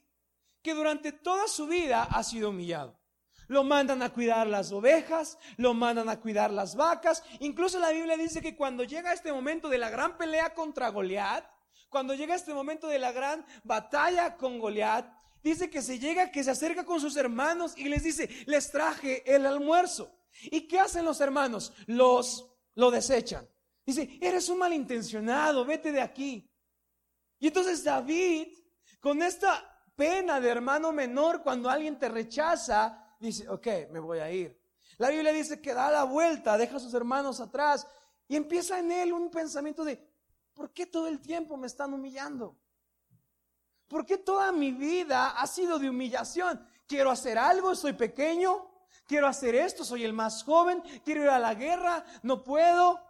que 0.62 0.72
durante 0.72 1.10
toda 1.10 1.48
su 1.48 1.66
vida 1.66 2.04
ha 2.04 2.22
sido 2.22 2.50
humillado. 2.50 3.01
Lo 3.48 3.64
mandan 3.64 4.02
a 4.02 4.10
cuidar 4.10 4.46
las 4.46 4.72
ovejas, 4.72 5.38
lo 5.56 5.74
mandan 5.74 6.08
a 6.08 6.20
cuidar 6.20 6.50
las 6.50 6.76
vacas. 6.76 7.22
Incluso 7.40 7.78
la 7.78 7.90
Biblia 7.90 8.16
dice 8.16 8.40
que 8.40 8.56
cuando 8.56 8.84
llega 8.84 9.12
este 9.12 9.32
momento 9.32 9.68
de 9.68 9.78
la 9.78 9.90
gran 9.90 10.16
pelea 10.16 10.54
contra 10.54 10.88
Goliat, 10.88 11.44
cuando 11.88 12.14
llega 12.14 12.34
este 12.34 12.54
momento 12.54 12.88
de 12.88 12.98
la 12.98 13.12
gran 13.12 13.44
batalla 13.64 14.36
con 14.36 14.58
Goliat, 14.58 15.06
dice 15.42 15.68
que 15.68 15.82
se 15.82 15.98
llega, 15.98 16.30
que 16.30 16.44
se 16.44 16.50
acerca 16.50 16.84
con 16.84 17.00
sus 17.00 17.16
hermanos 17.16 17.74
y 17.76 17.88
les 17.88 18.02
dice, 18.02 18.28
les 18.46 18.70
traje 18.70 19.22
el 19.34 19.44
almuerzo. 19.46 20.14
¿Y 20.44 20.62
qué 20.62 20.80
hacen 20.80 21.04
los 21.04 21.20
hermanos? 21.20 21.72
Los 21.86 22.48
lo 22.74 22.90
desechan. 22.90 23.46
Dice, 23.84 24.18
eres 24.20 24.48
un 24.48 24.58
malintencionado, 24.58 25.64
vete 25.64 25.92
de 25.92 26.00
aquí. 26.00 26.48
Y 27.38 27.48
entonces 27.48 27.82
David, 27.82 28.48
con 29.00 29.22
esta 29.22 29.68
pena 29.96 30.40
de 30.40 30.48
hermano 30.48 30.92
menor, 30.92 31.42
cuando 31.42 31.68
alguien 31.68 31.98
te 31.98 32.08
rechaza, 32.08 33.01
dice, 33.26 33.48
ok, 33.48 33.66
me 33.90 34.00
voy 34.00 34.18
a 34.18 34.30
ir. 34.30 34.60
La 34.98 35.10
Biblia 35.10 35.32
dice 35.32 35.60
que 35.60 35.72
da 35.72 35.90
la 35.90 36.04
vuelta, 36.04 36.58
deja 36.58 36.76
a 36.76 36.80
sus 36.80 36.92
hermanos 36.94 37.40
atrás 37.40 37.86
y 38.28 38.36
empieza 38.36 38.78
en 38.78 38.92
él 38.92 39.12
un 39.12 39.30
pensamiento 39.30 39.84
de, 39.84 40.04
¿por 40.52 40.72
qué 40.72 40.86
todo 40.86 41.08
el 41.08 41.20
tiempo 41.20 41.56
me 41.56 41.66
están 41.66 41.94
humillando? 41.94 42.58
¿Por 43.88 44.04
qué 44.04 44.18
toda 44.18 44.52
mi 44.52 44.72
vida 44.72 45.30
ha 45.30 45.46
sido 45.46 45.78
de 45.78 45.88
humillación? 45.88 46.66
Quiero 46.86 47.10
hacer 47.10 47.38
algo, 47.38 47.74
soy 47.74 47.92
pequeño, 47.92 48.70
quiero 49.06 49.26
hacer 49.26 49.54
esto, 49.54 49.84
soy 49.84 50.04
el 50.04 50.12
más 50.12 50.42
joven, 50.42 50.82
quiero 51.04 51.22
ir 51.22 51.28
a 51.28 51.38
la 51.38 51.54
guerra, 51.54 52.04
no 52.22 52.42
puedo. 52.42 53.00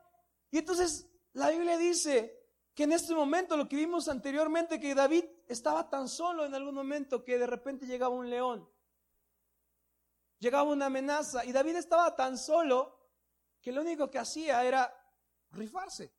Y 0.51 0.59
entonces 0.59 1.09
la 1.33 1.51
Biblia 1.51 1.79
dice 1.79 2.39
que 2.75 2.85
en 2.85 2.93
este 2.93 3.15
momento, 3.15 3.57
lo 3.57 3.69
que 3.69 3.77
vimos 3.77 4.09
anteriormente, 4.09 4.81
que 4.81 4.95
David 4.95 5.25
estaba 5.47 5.89
tan 5.89 6.09
solo 6.09 6.45
en 6.45 6.55
algún 6.55 6.75
momento 6.75 7.25
que 7.25 7.39
de 7.39 7.47
repente 7.47 7.87
llegaba 7.87 8.15
un 8.15 8.31
león, 8.31 8.69
llegaba 10.43 10.65
una 10.65 10.87
amenaza 10.87 11.45
y 11.45 11.53
David 11.53 11.77
estaba 11.77 12.17
tan 12.17 12.37
solo 12.37 12.99
que 13.61 13.71
lo 13.71 13.81
único 13.81 14.11
que 14.11 14.19
hacía 14.19 14.65
era 14.65 14.93
rifarse. 15.53 16.13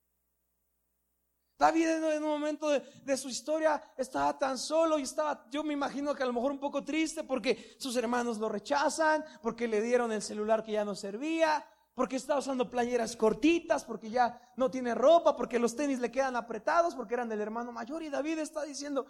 David 1.57 1.88
en 1.89 2.24
un 2.24 2.29
momento 2.29 2.69
de, 2.69 3.17
su 3.17 3.27
historia 3.27 3.81
estaba 3.97 4.38
tan 4.39 4.57
solo 4.57 4.97
y 4.97 5.03
estaba, 5.03 5.45
yo 5.51 5.63
me 5.63 5.74
imagino 5.74 6.15
que 6.15 6.24
a 6.24 6.25
lo 6.25 6.33
mejor 6.33 6.51
un 6.51 6.59
poco 6.59 6.83
triste 6.83 7.24
porque 7.25 7.75
sus 7.77 7.95
hermanos 7.97 8.38
lo 8.38 8.47
rechazan, 8.47 9.24
porque 9.41 9.67
le 9.67 9.81
dieron 9.81 10.12
el 10.12 10.21
celular 10.21 10.63
que 10.63 10.71
ya 10.71 10.86
no 10.86 10.95
servía, 10.95 11.65
porque 11.93 12.15
está 12.15 12.38
usando 12.38 12.69
playeras 12.69 13.15
cortitas, 13.15 13.83
porque 13.83 14.09
ya 14.09 14.53
no 14.55 14.71
tiene 14.71 14.95
ropa, 14.95 15.36
porque 15.36 15.59
los 15.59 15.75
tenis 15.75 16.00
le 16.00 16.12
quedan 16.12 16.38
apretados, 16.38 16.95
porque 16.95 17.13
eran 17.13 17.29
del 17.29 17.41
hermano 17.41 17.71
mayor 17.74 18.03
y 18.03 18.09
David 18.09 18.39
está 18.39 18.63
diciendo, 18.63 19.05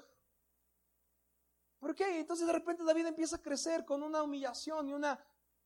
¿por 1.84 1.94
qué? 1.94 2.20
Entonces 2.20 2.48
de 2.48 2.54
repente 2.54 2.84
David 2.84 3.08
empieza 3.08 3.36
a 3.36 3.42
crecer 3.42 3.84
con 3.84 4.02
una 4.02 4.24
humillación 4.24 4.88
y 4.88 4.94
una 4.94 5.20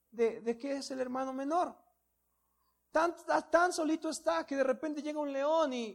de, 0.09 0.41
de 0.41 0.57
que 0.57 0.77
es 0.77 0.89
el 0.91 0.99
hermano 0.99 1.31
menor. 1.31 1.77
Tan, 2.91 3.15
tan 3.51 3.71
solito 3.71 4.09
está 4.09 4.45
que 4.45 4.55
de 4.55 4.63
repente 4.63 5.03
llega 5.03 5.19
un 5.19 5.31
león 5.31 5.71
y 5.73 5.93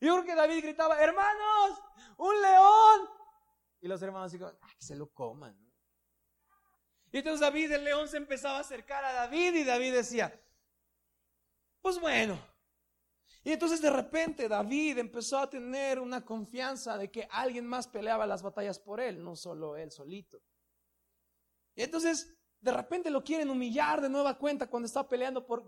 yo 0.00 0.12
creo 0.12 0.24
que 0.24 0.34
David 0.34 0.62
gritaba, 0.62 1.00
hermanos, 1.00 1.82
un 2.18 2.40
león. 2.40 3.08
Y 3.80 3.88
los 3.88 4.02
hermanos 4.02 4.30
dijeron, 4.30 4.56
ah, 4.60 4.70
que 4.78 4.84
se 4.84 4.94
lo 4.94 5.10
coman. 5.10 5.56
Y 7.10 7.18
entonces 7.18 7.40
David, 7.40 7.72
el 7.72 7.84
león, 7.84 8.08
se 8.08 8.18
empezaba 8.18 8.58
a 8.58 8.60
acercar 8.60 9.04
a 9.04 9.12
David 9.12 9.54
y 9.54 9.64
David 9.64 9.94
decía, 9.94 10.38
pues 11.80 11.98
bueno. 11.98 12.38
Y 13.48 13.52
entonces 13.52 13.80
de 13.80 13.88
repente 13.88 14.46
David 14.46 14.98
empezó 14.98 15.38
a 15.38 15.48
tener 15.48 16.00
una 16.00 16.22
confianza 16.22 16.98
de 16.98 17.10
que 17.10 17.26
alguien 17.30 17.64
más 17.64 17.88
peleaba 17.88 18.26
las 18.26 18.42
batallas 18.42 18.78
por 18.78 19.00
él, 19.00 19.24
no 19.24 19.34
solo 19.36 19.74
él 19.74 19.90
solito. 19.90 20.38
Y 21.74 21.82
entonces 21.82 22.36
de 22.60 22.70
repente 22.70 23.08
lo 23.08 23.24
quieren 23.24 23.48
humillar 23.48 24.02
de 24.02 24.10
nueva 24.10 24.36
cuenta 24.36 24.66
cuando 24.66 24.84
está 24.84 25.08
peleando 25.08 25.46
por, 25.46 25.66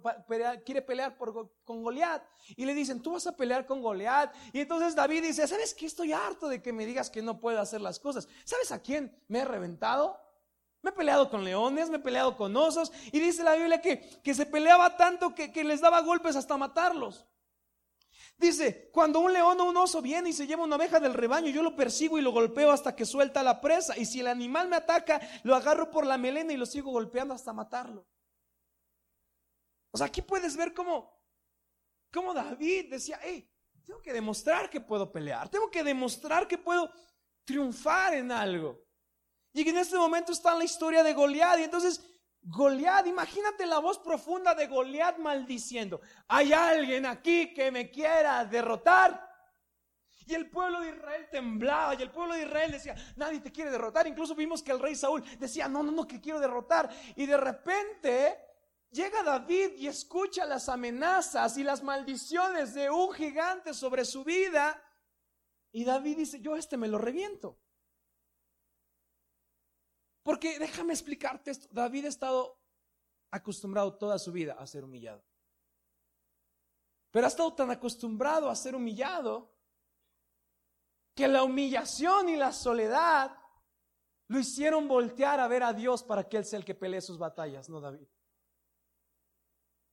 quiere 0.62 0.82
pelear 0.82 1.16
con 1.64 1.82
Goliat. 1.82 2.22
Y 2.54 2.66
le 2.66 2.74
dicen, 2.74 3.00
tú 3.00 3.12
vas 3.12 3.26
a 3.26 3.34
pelear 3.34 3.64
con 3.64 3.80
Goliat. 3.80 4.30
Y 4.52 4.60
entonces 4.60 4.94
David 4.94 5.22
dice, 5.22 5.48
¿sabes 5.48 5.72
qué? 5.72 5.86
Estoy 5.86 6.12
harto 6.12 6.48
de 6.48 6.60
que 6.60 6.74
me 6.74 6.84
digas 6.84 7.08
que 7.08 7.22
no 7.22 7.40
puedo 7.40 7.62
hacer 7.62 7.80
las 7.80 7.98
cosas. 7.98 8.28
¿Sabes 8.44 8.72
a 8.72 8.82
quién 8.82 9.18
me 9.26 9.38
he 9.38 9.44
reventado? 9.46 10.20
Me 10.82 10.90
he 10.90 10.92
peleado 10.92 11.30
con 11.30 11.44
leones, 11.44 11.88
me 11.88 11.96
he 11.96 12.00
peleado 12.00 12.36
con 12.36 12.54
osos. 12.58 12.92
Y 13.10 13.20
dice 13.20 13.42
la 13.42 13.54
Biblia 13.54 13.80
que, 13.80 14.20
que 14.22 14.34
se 14.34 14.44
peleaba 14.44 14.98
tanto 14.98 15.34
que, 15.34 15.50
que 15.50 15.64
les 15.64 15.80
daba 15.80 16.02
golpes 16.02 16.36
hasta 16.36 16.58
matarlos. 16.58 17.26
Dice, 18.40 18.88
cuando 18.90 19.20
un 19.20 19.34
león 19.34 19.60
o 19.60 19.64
un 19.64 19.76
oso 19.76 20.00
viene 20.00 20.30
y 20.30 20.32
se 20.32 20.46
lleva 20.46 20.64
una 20.64 20.76
oveja 20.76 20.98
del 20.98 21.12
rebaño, 21.12 21.50
yo 21.50 21.62
lo 21.62 21.76
persigo 21.76 22.18
y 22.18 22.22
lo 22.22 22.32
golpeo 22.32 22.72
hasta 22.72 22.96
que 22.96 23.04
suelta 23.04 23.42
la 23.42 23.60
presa. 23.60 23.98
Y 23.98 24.06
si 24.06 24.20
el 24.20 24.28
animal 24.28 24.66
me 24.66 24.76
ataca, 24.76 25.20
lo 25.42 25.54
agarro 25.54 25.90
por 25.90 26.06
la 26.06 26.16
melena 26.16 26.50
y 26.50 26.56
lo 26.56 26.64
sigo 26.64 26.90
golpeando 26.90 27.34
hasta 27.34 27.52
matarlo. 27.52 28.08
O 29.90 29.98
sea, 29.98 30.06
aquí 30.06 30.22
puedes 30.22 30.56
ver 30.56 30.72
cómo, 30.72 31.22
cómo 32.10 32.32
David 32.32 32.90
decía, 32.90 33.20
hey, 33.22 33.46
tengo 33.84 34.00
que 34.00 34.14
demostrar 34.14 34.70
que 34.70 34.80
puedo 34.80 35.12
pelear, 35.12 35.50
tengo 35.50 35.70
que 35.70 35.84
demostrar 35.84 36.48
que 36.48 36.56
puedo 36.56 36.90
triunfar 37.44 38.14
en 38.14 38.32
algo. 38.32 38.82
Y 39.52 39.68
en 39.68 39.76
este 39.76 39.98
momento 39.98 40.32
está 40.32 40.52
en 40.52 40.60
la 40.60 40.64
historia 40.64 41.02
de 41.02 41.12
Goliat. 41.12 41.58
Y 41.58 41.64
entonces 41.64 42.02
Goliat, 42.42 43.06
imagínate 43.06 43.66
la 43.66 43.78
voz 43.78 43.98
profunda 43.98 44.54
de 44.54 44.66
Goliat 44.66 45.18
maldiciendo. 45.18 46.00
Hay 46.28 46.52
alguien 46.52 47.06
aquí 47.06 47.52
que 47.52 47.70
me 47.70 47.90
quiera 47.90 48.44
derrotar. 48.44 49.28
Y 50.26 50.34
el 50.34 50.48
pueblo 50.48 50.80
de 50.80 50.90
Israel 50.90 51.28
temblaba 51.30 51.94
y 51.94 52.02
el 52.02 52.10
pueblo 52.10 52.34
de 52.34 52.42
Israel 52.42 52.70
decía, 52.70 52.94
nadie 53.16 53.40
te 53.40 53.50
quiere 53.50 53.70
derrotar. 53.70 54.06
Incluso 54.06 54.34
vimos 54.34 54.62
que 54.62 54.70
el 54.70 54.78
rey 54.78 54.94
Saúl 54.94 55.24
decía, 55.38 55.66
no, 55.68 55.82
no, 55.82 55.90
no, 55.90 56.06
que 56.06 56.20
quiero 56.20 56.38
derrotar. 56.38 56.88
Y 57.16 57.26
de 57.26 57.36
repente 57.36 58.38
llega 58.90 59.22
David 59.22 59.72
y 59.76 59.88
escucha 59.88 60.44
las 60.44 60.68
amenazas 60.68 61.56
y 61.58 61.64
las 61.64 61.82
maldiciones 61.82 62.74
de 62.74 62.90
un 62.90 63.12
gigante 63.12 63.74
sobre 63.74 64.04
su 64.04 64.24
vida. 64.24 64.82
Y 65.72 65.84
David 65.84 66.18
dice, 66.18 66.40
yo 66.40 66.56
este 66.56 66.76
me 66.76 66.88
lo 66.88 66.98
reviento. 66.98 67.58
Porque 70.22 70.58
déjame 70.58 70.92
explicarte 70.92 71.50
esto. 71.50 71.68
David 71.70 72.06
ha 72.06 72.08
estado 72.08 72.60
acostumbrado 73.30 73.96
toda 73.96 74.18
su 74.18 74.32
vida 74.32 74.54
a 74.58 74.66
ser 74.66 74.84
humillado. 74.84 75.24
Pero 77.10 77.26
ha 77.26 77.28
estado 77.28 77.54
tan 77.54 77.70
acostumbrado 77.70 78.48
a 78.48 78.54
ser 78.54 78.74
humillado 78.74 79.52
que 81.14 81.26
la 81.26 81.42
humillación 81.42 82.28
y 82.28 82.36
la 82.36 82.52
soledad 82.52 83.36
lo 84.28 84.38
hicieron 84.38 84.86
voltear 84.86 85.40
a 85.40 85.48
ver 85.48 85.62
a 85.64 85.72
Dios 85.72 86.04
para 86.04 86.28
que 86.28 86.36
Él 86.36 86.44
sea 86.44 86.58
el 86.58 86.64
que 86.64 86.74
pelee 86.74 87.00
sus 87.00 87.18
batallas, 87.18 87.68
no 87.68 87.80
David. 87.80 88.06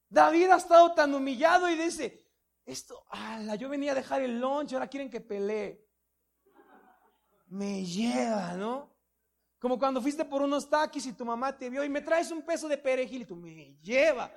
David 0.09 0.51
ha 0.51 0.57
estado 0.57 0.93
tan 0.93 1.13
humillado 1.13 1.69
y 1.69 1.75
dice, 1.75 2.23
esto, 2.63 3.03
ala, 3.09 3.55
yo 3.55 3.67
venía 3.67 3.93
a 3.93 3.95
dejar 3.95 4.21
el 4.21 4.39
lunch, 4.39 4.73
ahora 4.73 4.87
quieren 4.87 5.09
que 5.09 5.21
pelee. 5.21 5.85
Me 7.47 7.83
lleva, 7.83 8.53
¿no? 8.53 8.96
Como 9.59 9.79
cuando 9.79 10.01
fuiste 10.01 10.23
por 10.23 10.41
unos 10.41 10.69
taquis 10.69 11.05
y 11.07 11.13
tu 11.13 11.25
mamá 11.25 11.57
te 11.57 11.69
vio 11.69 11.83
y 11.83 11.89
me 11.89 12.01
traes 12.01 12.29
un 12.31 12.43
peso 12.43 12.67
de 12.67 12.77
perejil 12.77 13.23
y 13.23 13.25
tú 13.25 13.35
me 13.35 13.75
lleva. 13.81 14.31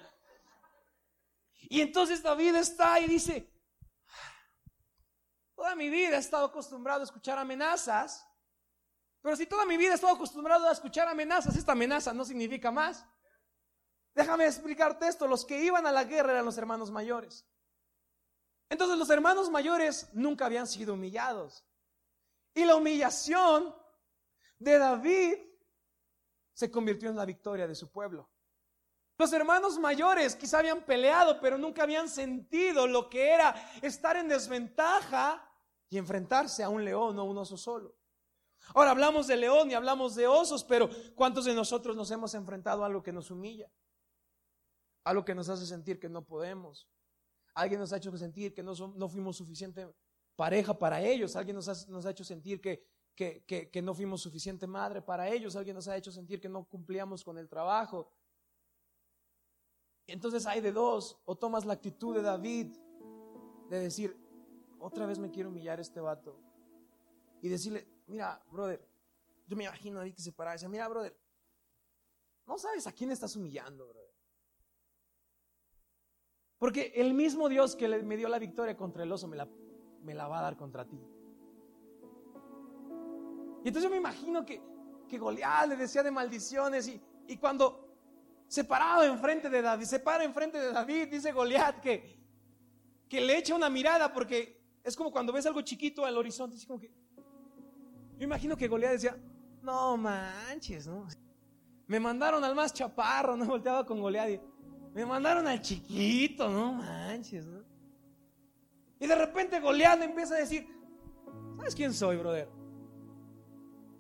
Y 1.69 1.81
entonces 1.81 2.23
David 2.23 2.55
está 2.57 2.99
y 3.01 3.07
dice, 3.07 3.53
toda 5.55 5.75
mi 5.75 5.91
vida 5.91 6.17
he 6.17 6.21
estado 6.21 6.47
acostumbrado 6.47 7.03
a 7.03 7.05
escuchar 7.05 7.39
amenazas, 7.39 8.27
pero 9.21 9.37
si 9.37 9.47
toda 9.47 9.67
mi 9.67 9.77
vida 9.77 9.93
he 9.93 9.95
estado 9.95 10.15
acostumbrado 10.15 10.67
a 10.67 10.73
escuchar 10.73 11.07
amenazas, 11.07 11.55
esta 11.55 11.73
amenaza 11.73 12.15
no 12.15 12.25
significa 12.25 12.71
más. 12.71 13.05
Déjame 14.15 14.47
explicarte 14.47 15.07
esto, 15.07 15.27
los 15.27 15.45
que 15.45 15.63
iban 15.63 15.87
a 15.87 15.93
la 15.93 16.05
guerra 16.05 16.33
eran 16.33 16.47
los 16.47 16.57
hermanos 16.57 16.91
mayores. 16.91 17.47
Entonces 18.71 18.97
los 18.97 19.11
hermanos 19.11 19.51
mayores 19.51 20.09
nunca 20.15 20.47
habían 20.47 20.67
sido 20.67 20.95
humillados. 20.95 21.65
Y 22.55 22.65
la 22.65 22.77
humillación 22.77 23.75
de 24.61 24.79
David 24.79 25.35
se 26.53 26.71
convirtió 26.71 27.09
en 27.09 27.17
la 27.17 27.25
victoria 27.25 27.67
de 27.67 27.75
su 27.75 27.91
pueblo. 27.91 28.31
Los 29.19 29.33
hermanos 29.33 29.79
mayores 29.79 30.37
quizá 30.37 30.59
habían 30.59 30.85
peleado, 30.85 31.41
pero 31.41 31.59
nunca 31.59 31.83
habían 31.83 32.09
sentido 32.09 32.87
lo 32.87 33.11
que 33.11 33.31
era 33.31 33.55
estar 33.83 34.17
en 34.17 34.29
desventaja 34.29 35.47
y 35.89 35.99
enfrentarse 35.99 36.63
a 36.63 36.69
un 36.69 36.85
león 36.85 37.19
o 37.19 37.25
un 37.25 37.39
oso 37.39 37.57
solo. 37.57 37.97
Ahora 38.75 38.91
hablamos 38.91 39.27
de 39.27 39.37
león 39.37 39.71
y 39.71 39.75
hablamos 39.75 40.15
de 40.15 40.27
osos, 40.27 40.63
pero 40.63 40.89
¿cuántos 41.15 41.47
de 41.47 41.55
nosotros 41.55 41.97
nos 41.97 42.11
hemos 42.11 42.35
enfrentado 42.35 42.83
a 42.83 42.87
algo 42.87 43.03
que 43.03 43.13
nos 43.13 43.31
humilla? 43.31 43.71
Algo 45.05 45.25
que 45.25 45.35
nos 45.35 45.49
hace 45.49 45.67
sentir 45.67 45.99
que 45.99 46.09
no 46.09 46.25
podemos. 46.25 46.89
Alguien 47.55 47.81
nos 47.81 47.93
ha 47.93 47.97
hecho 47.97 48.17
sentir 48.17 48.55
que 48.55 48.63
no, 48.63 48.75
fuimos 49.09 49.37
suficiente 49.37 49.89
pareja 50.37 50.79
para 50.79 51.01
ellos. 51.03 51.37
Alguien 51.37 51.57
nos 51.57 52.07
ha 52.07 52.11
hecho 52.11 52.25
sentir 52.25 52.61
que 52.61 52.87
que, 53.15 53.83
no 53.83 53.95
fuimos 53.95 54.23
suficiente 54.23 54.67
madre 54.67 55.03
para 55.03 55.29
ellos, 55.29 55.57
alguien 55.57 55.77
nos 55.77 55.89
ha 55.89 55.97
hecho 55.97 56.11
sentir 56.11 56.41
que 56.41 56.49
no 56.49 56.65
cumplíamos 56.65 57.23
con 57.23 57.37
el 57.39 57.49
trabajo. 57.49 58.11
Entonces 60.07 60.47
hay 60.47 60.61
de 60.61 60.73
dos, 60.73 61.19
o 61.25 61.37
tomas 61.37 61.65
la 61.65 61.75
actitud 61.75 62.15
de 62.15 62.23
David 62.23 62.75
de 63.69 63.79
decir, 63.79 64.17
otra 64.79 65.07
vez 65.07 65.19
me 65.19 65.31
quiero 65.31 65.51
humillar 65.51 65.79
este 65.81 66.01
vato. 66.01 66.41
Y 67.43 67.49
decirle, 67.49 67.87
mira, 68.07 68.43
brother, 68.51 68.87
yo 69.47 69.57
me 69.57 69.65
imagino 69.65 69.97
a 69.97 70.01
David 70.01 70.15
que 70.15 70.23
se 70.23 70.33
paraba 70.33 70.55
y 70.55 70.57
decía, 70.57 70.69
mira, 70.69 70.89
brother, 70.89 71.17
no 72.47 72.59
sabes 72.59 72.87
a 72.87 72.93
quién 72.93 73.11
estás 73.11 73.37
humillando, 73.37 73.87
brother. 73.87 74.11
Porque 76.59 76.93
el 76.97 77.15
mismo 77.15 77.49
Dios 77.49 77.77
que 77.77 77.89
me 78.03 78.17
dio 78.17 78.29
la 78.29 78.39
victoria 78.39 78.77
contra 78.77 79.03
el 79.03 79.13
oso 79.13 79.27
me 79.29 79.37
la, 79.37 79.49
me 80.03 80.15
la 80.15 80.29
va 80.29 80.41
a 80.41 80.43
dar 80.43 80.57
contra 80.57 80.87
ti. 80.87 81.01
Y 83.65 83.69
entonces 83.69 83.83
yo 83.83 83.91
me 83.91 83.97
imagino 83.97 84.45
que, 84.45 84.63
que 85.09 85.19
Goliat 85.19 85.69
le 85.69 85.77
decía 85.77 86.03
de 86.03 86.11
maldiciones 86.11 86.89
y, 86.89 87.01
y 87.27 87.37
cuando 87.37 87.91
se 88.49 88.65
paraba 88.65 89.07
enfrente 89.07 89.49
de 89.49 89.63
David, 89.63 89.85
se 89.85 90.01
para 90.01 90.25
enfrente 90.25 90.59
de 90.59 90.73
David, 90.73 91.09
dice 91.09 91.31
Goliat 91.33 91.81
que, 91.81 92.19
que 93.09 93.21
le 93.21 93.39
echa 93.39 93.55
una 93.55 93.71
mirada 93.71 94.13
porque 94.13 94.61
es 94.83 94.97
como 94.97 95.13
cuando 95.13 95.33
ves 95.33 95.47
algo 95.47 95.61
chiquito 95.63 96.05
al 96.05 96.17
horizonte, 96.17 96.57
así 96.57 96.67
como 96.67 96.81
que... 96.81 96.91
Yo 98.19 98.25
imagino 98.25 98.57
que 98.57 98.67
Goliat 98.69 98.93
decía, 98.93 99.17
no 99.63 99.97
manches, 99.97 100.87
¿no? 100.87 101.07
Me 101.87 102.01
mandaron 102.01 102.43
al 102.45 102.55
más 102.55 102.73
chaparro, 102.73 103.37
no 103.37 103.45
volteaba 103.47 103.85
con 103.85 104.01
Goliat. 104.01 104.41
Me 104.95 105.07
mandaron 105.07 105.47
al 105.47 105.61
chiquito, 105.61 106.49
no 106.49 106.73
manches, 106.73 107.47
¿no? 107.47 107.63
Y 108.99 109.07
de 109.07 109.15
repente 109.15 109.61
Goliat 109.61 110.03
empieza 110.03 110.35
a 110.35 110.39
decir, 110.39 110.67
¿sabes 111.57 111.75
quién 111.75 111.95
soy, 111.95 112.17
brother? 112.17 112.60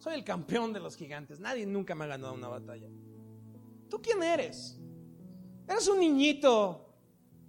Soy 0.01 0.15
el 0.15 0.25
campeón 0.25 0.73
de 0.73 0.81
los 0.81 0.97
gigantes. 0.97 1.41
Nadie 1.41 1.67
nunca 1.67 1.95
me 1.95 2.05
ha 2.05 2.09
ganado 2.09 2.33
una 2.33 2.49
batalla. 2.49 2.89
¿Tú 3.91 4.01
quién 4.01 4.23
eres? 4.23 4.81
Eres 5.69 5.87
un 5.89 6.01
niñito 6.01 6.91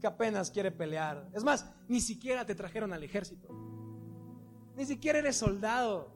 que 0.02 0.08
apenas 0.08 0.52
quiere 0.52 0.70
pelear. 0.70 1.30
Es 1.34 1.46
más, 1.46 1.66
ni 1.88 2.02
siquiera 2.02 2.46
te 2.46 2.54
trajeron 2.54 2.92
al 2.92 3.04
ejército. 3.04 3.48
Ni 4.76 4.86
siquiera 4.86 5.20
eres 5.20 5.38
soldado. 5.38 6.14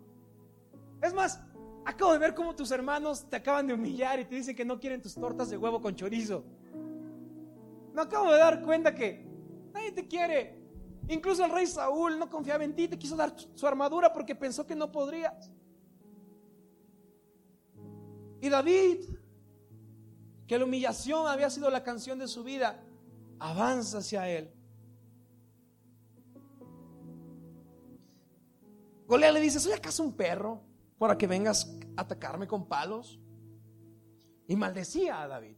Es 1.02 1.14
más, 1.14 1.40
acabo 1.86 2.12
de 2.12 2.20
ver 2.20 2.36
cómo 2.36 2.54
tus 2.54 2.70
hermanos 2.72 3.30
te 3.30 3.38
acaban 3.38 3.66
de 3.66 3.74
humillar 3.74 4.20
y 4.20 4.26
te 4.26 4.36
dicen 4.36 4.58
que 4.58 4.66
no 4.66 4.78
quieren 4.78 5.02
tus 5.02 5.16
tortas 5.16 5.50
de 5.50 5.58
huevo 5.58 5.82
con 5.82 5.96
chorizo. 5.96 6.44
Me 7.94 8.02
acabo 8.02 8.34
de 8.34 8.40
dar 8.40 8.62
cuenta 8.62 8.94
que 8.94 9.26
nadie 9.74 9.94
te 9.94 10.06
quiere. 10.06 10.60
Incluso 11.08 11.46
el 11.46 11.52
rey 11.52 11.66
Saúl 11.66 12.20
no 12.20 12.30
confiaba 12.30 12.66
en 12.66 12.76
ti, 12.76 12.90
te 12.90 13.00
quiso 13.00 13.16
dar 13.16 13.34
su 13.54 13.66
armadura 13.66 14.12
porque 14.12 14.36
pensó 14.36 14.68
que 14.68 14.76
no 14.76 14.92
podrías. 14.92 15.50
Y 18.42 18.50
David, 18.50 19.06
que 20.48 20.58
la 20.60 20.66
humillación 20.66 21.28
había 21.28 21.50
sido 21.50 21.70
la 21.70 21.84
canción 21.84 22.20
de 22.20 22.28
su 22.28 22.44
vida, 22.44 22.84
avanza 23.40 24.00
hacia 24.00 24.30
él. 24.30 24.52
Goliat 29.08 29.34
le 29.34 29.42
dice, 29.42 29.60
¿soy 29.60 29.74
acaso 29.74 30.04
un 30.04 30.14
perro 30.14 30.62
para 30.98 31.18
que 31.18 31.28
vengas 31.28 31.78
a 31.96 32.02
atacarme 32.02 32.48
con 32.48 32.68
palos? 32.68 33.20
Y 34.48 34.56
maldecía 34.56 35.22
a 35.22 35.28
David. 35.28 35.58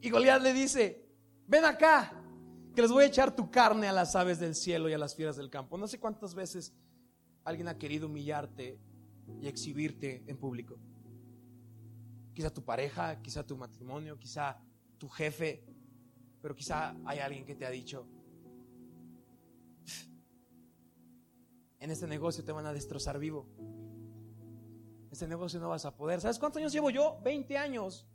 Y 0.00 0.10
Goliat 0.10 0.42
le 0.42 0.52
dice, 0.52 1.06
ven 1.46 1.64
acá, 1.64 2.12
que 2.74 2.82
les 2.82 2.90
voy 2.90 3.04
a 3.04 3.06
echar 3.06 3.34
tu 3.34 3.50
carne 3.50 3.88
a 3.88 3.92
las 3.92 4.14
aves 4.16 4.38
del 4.38 4.54
cielo 4.54 4.88
y 4.88 4.92
a 4.92 4.98
las 4.98 5.14
fieras 5.14 5.36
del 5.36 5.50
campo. 5.50 5.76
No 5.76 5.88
sé 5.88 5.98
cuántas 5.98 6.34
veces 6.34 6.72
alguien 7.44 7.68
ha 7.68 7.78
querido 7.78 8.06
humillarte 8.06 8.78
y 9.40 9.48
exhibirte 9.48 10.24
en 10.26 10.36
público 10.38 10.78
quizá 12.40 12.48
tu 12.48 12.64
pareja, 12.64 13.20
quizá 13.20 13.46
tu 13.46 13.54
matrimonio, 13.54 14.18
quizá 14.18 14.56
tu 14.96 15.10
jefe, 15.10 15.62
pero 16.40 16.56
quizá 16.56 16.96
hay 17.04 17.18
alguien 17.18 17.44
que 17.44 17.54
te 17.54 17.66
ha 17.66 17.70
dicho, 17.70 18.06
en 21.78 21.90
este 21.90 22.06
negocio 22.06 22.42
te 22.42 22.50
van 22.52 22.64
a 22.64 22.72
destrozar 22.72 23.18
vivo. 23.18 23.46
Este 25.10 25.28
negocio 25.28 25.60
no 25.60 25.68
vas 25.68 25.84
a 25.84 25.94
poder. 25.94 26.22
¿Sabes 26.22 26.38
cuántos 26.38 26.60
años 26.60 26.72
llevo 26.72 26.88
yo? 26.88 27.20
20 27.22 27.58
años. 27.58 28.08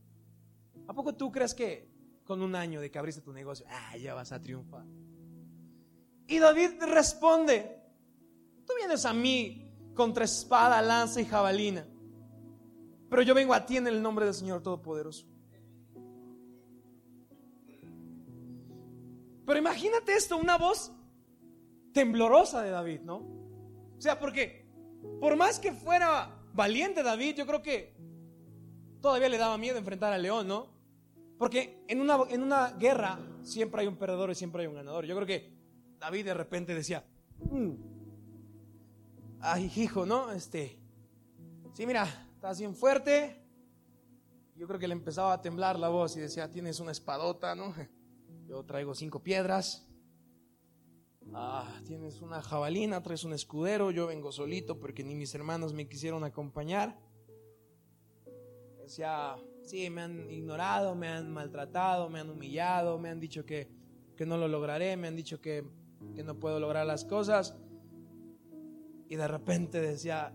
¿A 0.88 0.94
poco 0.94 1.14
tú 1.14 1.32
crees 1.32 1.54
que 1.54 1.88
con 2.24 2.42
un 2.42 2.56
año 2.56 2.82
de 2.82 2.90
que 2.90 2.98
abriste 2.98 3.22
tu 3.22 3.32
negocio, 3.32 3.68
ah, 3.70 3.96
ya 3.96 4.16
vas 4.16 4.32
a 4.32 4.42
triunfar? 4.42 4.88
Y 6.26 6.40
David 6.40 6.82
responde, 6.82 7.80
tú 8.66 8.74
vienes 8.76 9.06
a 9.06 9.14
mí 9.14 9.72
contra 9.94 10.26
espada, 10.26 10.82
lanza 10.82 11.22
y 11.22 11.26
jabalina 11.26 11.86
pero 13.10 13.22
yo 13.22 13.34
vengo 13.34 13.54
a 13.54 13.66
ti 13.66 13.78
en 13.78 13.88
el 13.88 14.02
nombre 14.02 14.26
del 14.26 14.34
Señor 14.34 14.62
Todopoderoso. 14.62 15.26
Pero 19.46 19.60
imagínate 19.60 20.14
esto, 20.16 20.38
una 20.38 20.58
voz 20.58 20.92
temblorosa 21.94 22.62
de 22.62 22.72
David, 22.72 23.02
¿no? 23.02 23.18
O 23.98 24.02
sea, 24.02 24.20
porque 24.20 24.66
por 25.20 25.36
más 25.36 25.60
que 25.60 25.72
fuera 25.72 26.30
valiente 26.54 27.04
David, 27.04 27.36
yo 27.36 27.46
creo 27.46 27.62
que 27.62 27.96
todavía 29.02 29.30
le 29.30 29.38
daba 29.38 29.58
miedo 29.58 29.78
enfrentar 29.78 30.12
al 30.12 30.22
león, 30.22 30.48
¿no? 30.48 30.68
Porque 31.38 31.84
en 31.88 32.02
una, 32.02 32.18
en 32.30 32.42
una 32.42 32.72
guerra 32.72 33.20
siempre 33.42 33.82
hay 33.82 33.88
un 33.88 33.98
perdedor 33.98 34.32
y 34.32 34.36
siempre 34.36 34.62
hay 34.62 34.68
un 34.68 34.76
ganador. 34.76 35.06
Yo 35.06 35.16
creo 35.16 35.28
que 35.28 35.54
David 36.00 36.26
de 36.26 36.34
repente 36.34 36.74
decía, 36.74 37.06
mm, 37.40 37.72
ay 39.42 39.72
hijo, 39.76 40.06
¿no? 40.06 40.32
Este, 40.32 40.80
sí, 41.74 41.86
mira, 41.86 42.08
estás 42.46 42.60
bien 42.60 42.76
fuerte. 42.76 43.42
Yo 44.56 44.68
creo 44.68 44.80
que 44.80 44.88
le 44.88 44.94
empezaba 44.94 45.34
a 45.34 45.42
temblar 45.42 45.80
la 45.80 45.90
voz 45.90 46.16
y 46.16 46.20
decía, 46.20 46.52
tienes 46.52 46.80
una 46.80 46.92
espadota, 46.92 47.56
¿no? 47.56 47.74
Yo 48.48 48.64
traigo 48.64 48.94
cinco 48.94 49.24
piedras. 49.24 49.90
Ah, 51.34 51.82
tienes 51.88 52.22
una 52.22 52.44
jabalina, 52.44 53.02
traes 53.02 53.24
un 53.24 53.34
escudero, 53.34 53.90
yo 53.90 54.06
vengo 54.06 54.32
solito 54.32 54.80
porque 54.80 55.04
ni 55.04 55.16
mis 55.16 55.34
hermanos 55.34 55.74
me 55.74 55.90
quisieron 55.90 56.24
acompañar. 56.24 57.00
Decía, 58.78 59.38
sí, 59.64 59.90
me 59.90 60.04
han 60.04 60.30
ignorado, 60.30 60.94
me 60.94 61.08
han 61.08 61.34
maltratado, 61.34 62.12
me 62.12 62.20
han 62.20 62.30
humillado, 62.30 63.00
me 63.00 63.10
han 63.10 63.20
dicho 63.20 63.44
que, 63.44 63.72
que 64.16 64.28
no 64.28 64.38
lo 64.38 64.48
lograré, 64.48 64.96
me 64.98 65.08
han 65.08 65.16
dicho 65.16 65.42
que, 65.42 65.66
que 66.14 66.24
no 66.24 66.40
puedo 66.40 66.60
lograr 66.60 66.86
las 66.86 67.06
cosas. 67.06 67.58
Y 69.10 69.16
de 69.16 69.28
repente 69.28 69.82
decía, 69.82 70.32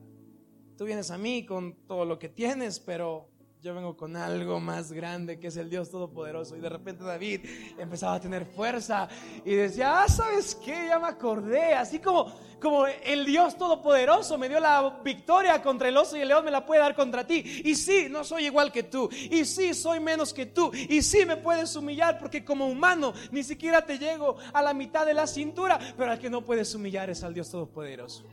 tú 0.81 0.87
vienes 0.87 1.11
a 1.11 1.19
mí 1.19 1.45
con 1.45 1.75
todo 1.87 2.07
lo 2.07 2.19
que 2.19 2.31
tienes, 2.31 2.81
pero 2.81 3.29
yo 3.61 3.75
vengo 3.75 3.99
con 3.99 4.17
algo 4.17 4.61
más 4.61 4.93
grande 4.93 5.39
que 5.39 5.49
es 5.49 5.59
el 5.59 5.69
Dios 5.69 5.91
Todopoderoso. 5.91 6.57
Y 6.57 6.61
de 6.61 6.71
repente 6.71 7.05
David 7.05 7.41
empezaba 7.77 8.15
a 8.15 8.21
tener 8.21 8.47
fuerza 8.47 9.07
y 9.45 9.57
decía, 9.57 10.03
ah, 10.03 10.09
¿sabes 10.09 10.55
qué? 10.55 10.87
Ya 10.89 10.99
me 10.99 11.09
acordé. 11.09 11.75
Así 11.75 11.99
como, 11.99 12.33
como 12.63 12.87
el 12.87 13.27
Dios 13.27 13.59
Todopoderoso 13.59 14.39
me 14.39 14.49
dio 14.49 14.59
la 14.59 15.03
victoria 15.05 15.63
contra 15.63 15.87
el 15.91 15.99
oso 15.99 16.17
y 16.17 16.23
el 16.23 16.29
león 16.29 16.47
me 16.47 16.51
la 16.51 16.65
puede 16.65 16.81
dar 16.81 16.95
contra 16.95 17.27
ti. 17.27 17.45
Y 17.63 17.75
sí, 17.75 18.07
no 18.09 18.25
soy 18.25 18.47
igual 18.47 18.73
que 18.73 18.85
tú. 18.85 19.11
Y 19.13 19.45
sí, 19.45 19.75
soy 19.75 20.01
menos 20.01 20.33
que 20.33 20.47
tú. 20.47 20.71
Y 20.73 21.03
sí, 21.03 21.27
me 21.27 21.37
puedes 21.37 21.77
humillar 21.77 22.19
porque 22.19 22.43
como 22.43 22.67
humano 22.67 23.13
ni 23.31 23.43
siquiera 23.43 23.85
te 23.85 23.99
llego 23.99 24.39
a 24.55 24.63
la 24.63 24.73
mitad 24.73 25.05
de 25.05 25.13
la 25.13 25.27
cintura. 25.27 25.79
Pero 25.99 26.13
al 26.13 26.19
que 26.19 26.31
no 26.31 26.43
puedes 26.43 26.75
humillar 26.75 27.11
es 27.11 27.23
al 27.23 27.35
Dios 27.35 27.51
Todopoderoso. 27.51 28.25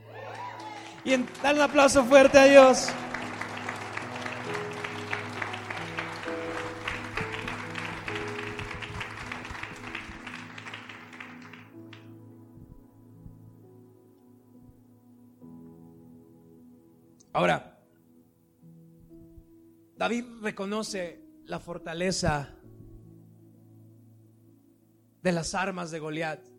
Y 1.07 1.13
en, 1.13 1.25
dale 1.41 1.59
un 1.59 1.63
aplauso 1.63 2.03
fuerte 2.03 2.37
a 2.37 2.43
Dios. 2.43 2.89
Ahora, 17.31 17.79
David 19.95 20.25
reconoce 20.41 21.21
la 21.45 21.61
fortaleza 21.61 22.53
de 25.21 25.31
las 25.31 25.55
armas 25.55 25.89
de 25.89 25.99
Goliat. 25.99 26.56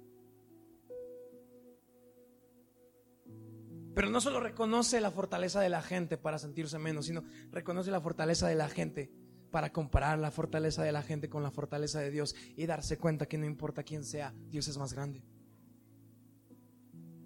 Pero 3.98 4.10
no 4.10 4.20
solo 4.20 4.38
reconoce 4.38 5.00
la 5.00 5.10
fortaleza 5.10 5.60
de 5.60 5.68
la 5.68 5.82
gente 5.82 6.16
para 6.16 6.38
sentirse 6.38 6.78
menos, 6.78 7.06
sino 7.06 7.24
reconoce 7.50 7.90
la 7.90 8.00
fortaleza 8.00 8.46
de 8.46 8.54
la 8.54 8.68
gente 8.68 9.10
para 9.50 9.72
comparar 9.72 10.20
la 10.20 10.30
fortaleza 10.30 10.84
de 10.84 10.92
la 10.92 11.02
gente 11.02 11.28
con 11.28 11.42
la 11.42 11.50
fortaleza 11.50 11.98
de 11.98 12.12
Dios 12.12 12.36
y 12.56 12.66
darse 12.66 12.96
cuenta 12.96 13.26
que 13.26 13.38
no 13.38 13.44
importa 13.44 13.82
quién 13.82 14.04
sea, 14.04 14.32
Dios 14.50 14.68
es 14.68 14.78
más 14.78 14.92
grande. 14.92 15.24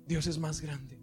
Dios 0.06 0.26
es 0.26 0.38
más 0.38 0.62
grande. 0.62 0.98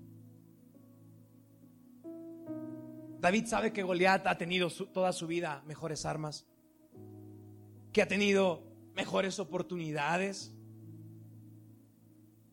David 3.20 3.46
sabe 3.46 3.72
que 3.72 3.84
Goliat 3.84 4.26
ha 4.26 4.40
tenido 4.40 4.72
toda 4.72 5.14
su 5.14 5.28
vida 5.28 5.62
mejores 5.68 6.04
armas, 6.04 6.48
que 7.94 8.02
ha 8.02 8.08
tenido 8.08 8.64
mejores 8.96 9.38
oportunidades. 9.38 10.52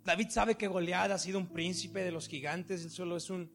David 0.07 0.29
sabe 0.31 0.55
que 0.55 0.69
Goliat 0.69 1.11
ha 1.11 1.19
sido 1.19 1.37
un 1.37 1.49
príncipe 1.49 2.05
de 2.05 2.12
los 2.12 2.29
gigantes, 2.29 2.85
él 2.85 2.90
solo 2.90 3.16
es 3.16 3.29
un 3.29 3.51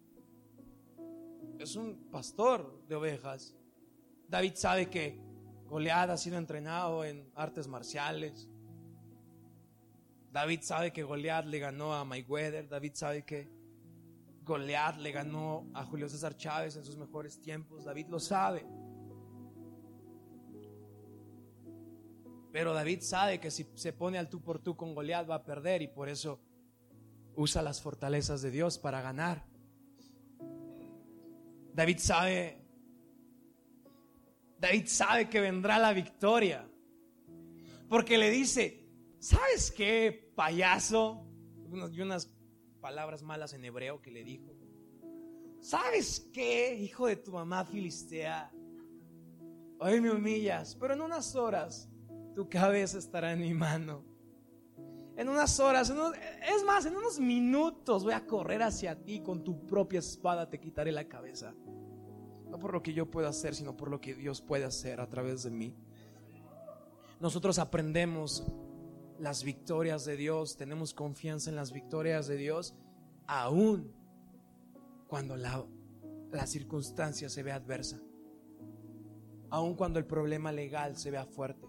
es 1.57 1.75
un 1.75 2.09
pastor 2.11 2.83
de 2.89 2.95
ovejas. 2.95 3.55
David 4.27 4.53
sabe 4.55 4.89
que 4.89 5.17
Goliat 5.67 6.09
ha 6.09 6.17
sido 6.17 6.37
entrenado 6.37 7.05
en 7.05 7.31
artes 7.35 7.67
marciales. 7.67 8.49
David 10.31 10.61
sabe 10.63 10.91
que 10.91 11.03
Goliat 11.03 11.45
le 11.45 11.59
ganó 11.59 11.93
a 11.93 12.03
Mayweather. 12.03 12.67
David 12.67 12.93
sabe 12.95 13.23
que 13.23 13.47
Goliat 14.43 14.97
le 14.97 15.11
ganó 15.11 15.69
a 15.73 15.85
Julio 15.85 16.09
César 16.09 16.35
Chávez 16.35 16.75
en 16.75 16.83
sus 16.83 16.97
mejores 16.97 17.39
tiempos. 17.39 17.85
David 17.85 18.07
lo 18.07 18.19
sabe. 18.19 18.65
Pero 22.51 22.73
David 22.73 23.01
sabe 23.01 23.39
que 23.39 23.49
si 23.49 23.65
se 23.75 23.93
pone 23.93 24.17
al 24.17 24.29
tú 24.29 24.41
por 24.41 24.59
tú 24.59 24.75
con 24.75 24.93
Goliat 24.93 25.29
va 25.29 25.35
a 25.35 25.45
perder 25.45 25.81
y 25.81 25.87
por 25.87 26.09
eso 26.09 26.39
usa 27.35 27.61
las 27.61 27.81
fortalezas 27.81 28.41
de 28.41 28.51
Dios 28.51 28.77
para 28.77 29.01
ganar. 29.01 29.45
David 31.73 31.97
sabe 31.99 32.61
David 34.61 34.85
sabe 34.85 35.27
que 35.27 35.39
vendrá 35.39 35.79
la 35.79 35.91
victoria. 35.91 36.67
Porque 37.89 38.17
le 38.17 38.29
dice, 38.29 38.87
¿sabes 39.19 39.71
qué, 39.71 40.31
payaso? 40.35 41.25
Y 41.91 42.01
unas 42.01 42.31
palabras 42.79 43.23
malas 43.23 43.53
en 43.53 43.65
hebreo 43.65 44.01
que 44.01 44.11
le 44.11 44.23
dijo. 44.23 44.55
¿Sabes 45.61 46.29
qué, 46.31 46.75
hijo 46.75 47.07
de 47.07 47.15
tu 47.15 47.31
mamá 47.31 47.65
filistea? 47.65 48.51
Hoy 49.79 49.99
me 49.99 50.11
humillas, 50.11 50.75
pero 50.75 50.93
en 50.93 51.01
unas 51.01 51.35
horas 51.35 51.90
tu 52.35 52.49
cabeza 52.49 52.97
estará 52.97 53.33
en 53.33 53.41
mi 53.41 53.53
mano. 53.53 54.03
En 55.17 55.29
unas 55.29 55.59
horas, 55.59 55.89
es 55.89 56.63
más, 56.65 56.85
en 56.85 56.95
unos 56.95 57.19
minutos 57.19 58.03
voy 58.03 58.13
a 58.13 58.25
correr 58.25 58.63
hacia 58.63 58.95
ti 58.95 59.21
con 59.21 59.43
tu 59.43 59.65
propia 59.65 59.99
espada 59.99 60.49
te 60.49 60.59
quitaré 60.59 60.91
la 60.91 61.07
cabeza. 61.07 61.53
No 62.49 62.57
por 62.57 62.73
lo 62.73 62.81
que 62.81 62.93
yo 62.93 63.09
pueda 63.09 63.29
hacer, 63.29 63.53
sino 63.55 63.77
por 63.77 63.89
lo 63.89 64.01
que 64.01 64.15
Dios 64.15 64.41
puede 64.41 64.65
hacer 64.65 64.99
a 64.99 65.07
través 65.07 65.43
de 65.43 65.51
mí. 65.51 65.75
Nosotros 67.19 67.59
aprendemos 67.59 68.47
las 69.19 69.43
victorias 69.43 70.05
de 70.05 70.17
Dios, 70.17 70.57
tenemos 70.57 70.93
confianza 70.93 71.49
en 71.49 71.55
las 71.55 71.71
victorias 71.71 72.27
de 72.27 72.37
Dios, 72.37 72.73
aún 73.27 73.93
cuando 75.07 75.37
la, 75.37 75.63
la 76.31 76.47
circunstancia 76.47 77.29
se 77.29 77.43
ve 77.43 77.51
adversa, 77.51 77.99
aún 79.51 79.75
cuando 79.75 79.99
el 79.99 80.05
problema 80.05 80.51
legal 80.51 80.97
se 80.97 81.11
vea 81.11 81.25
fuerte, 81.25 81.67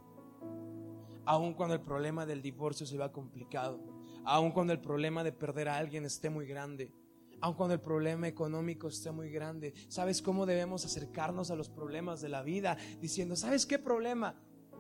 aún 1.24 1.54
cuando 1.54 1.74
el 1.74 1.80
problema 1.80 2.26
del 2.26 2.42
divorcio 2.42 2.87
se 2.87 2.96
vea 2.96 3.12
complicado, 3.12 3.80
aún 4.24 4.50
cuando 4.52 4.72
el 4.72 4.80
problema 4.80 5.24
de 5.24 5.32
perder 5.32 5.68
a 5.68 5.76
alguien 5.76 6.04
esté 6.04 6.30
muy 6.30 6.46
grande, 6.46 6.92
aun 7.40 7.54
cuando 7.54 7.74
el 7.74 7.80
problema 7.80 8.28
económico 8.28 8.88
esté 8.88 9.11
muy 9.11 9.30
grande. 9.30 9.74
¿Sabes 9.88 10.22
cómo 10.22 10.46
debemos 10.46 10.85
acercarnos 10.85 11.50
a 11.50 11.56
los 11.56 11.68
problemas 11.68 12.20
de 12.20 12.28
la 12.28 12.42
vida? 12.42 12.76
Diciendo, 13.00 13.37
¿sabes 13.37 13.66
qué 13.66 13.78
problema? 13.78 14.37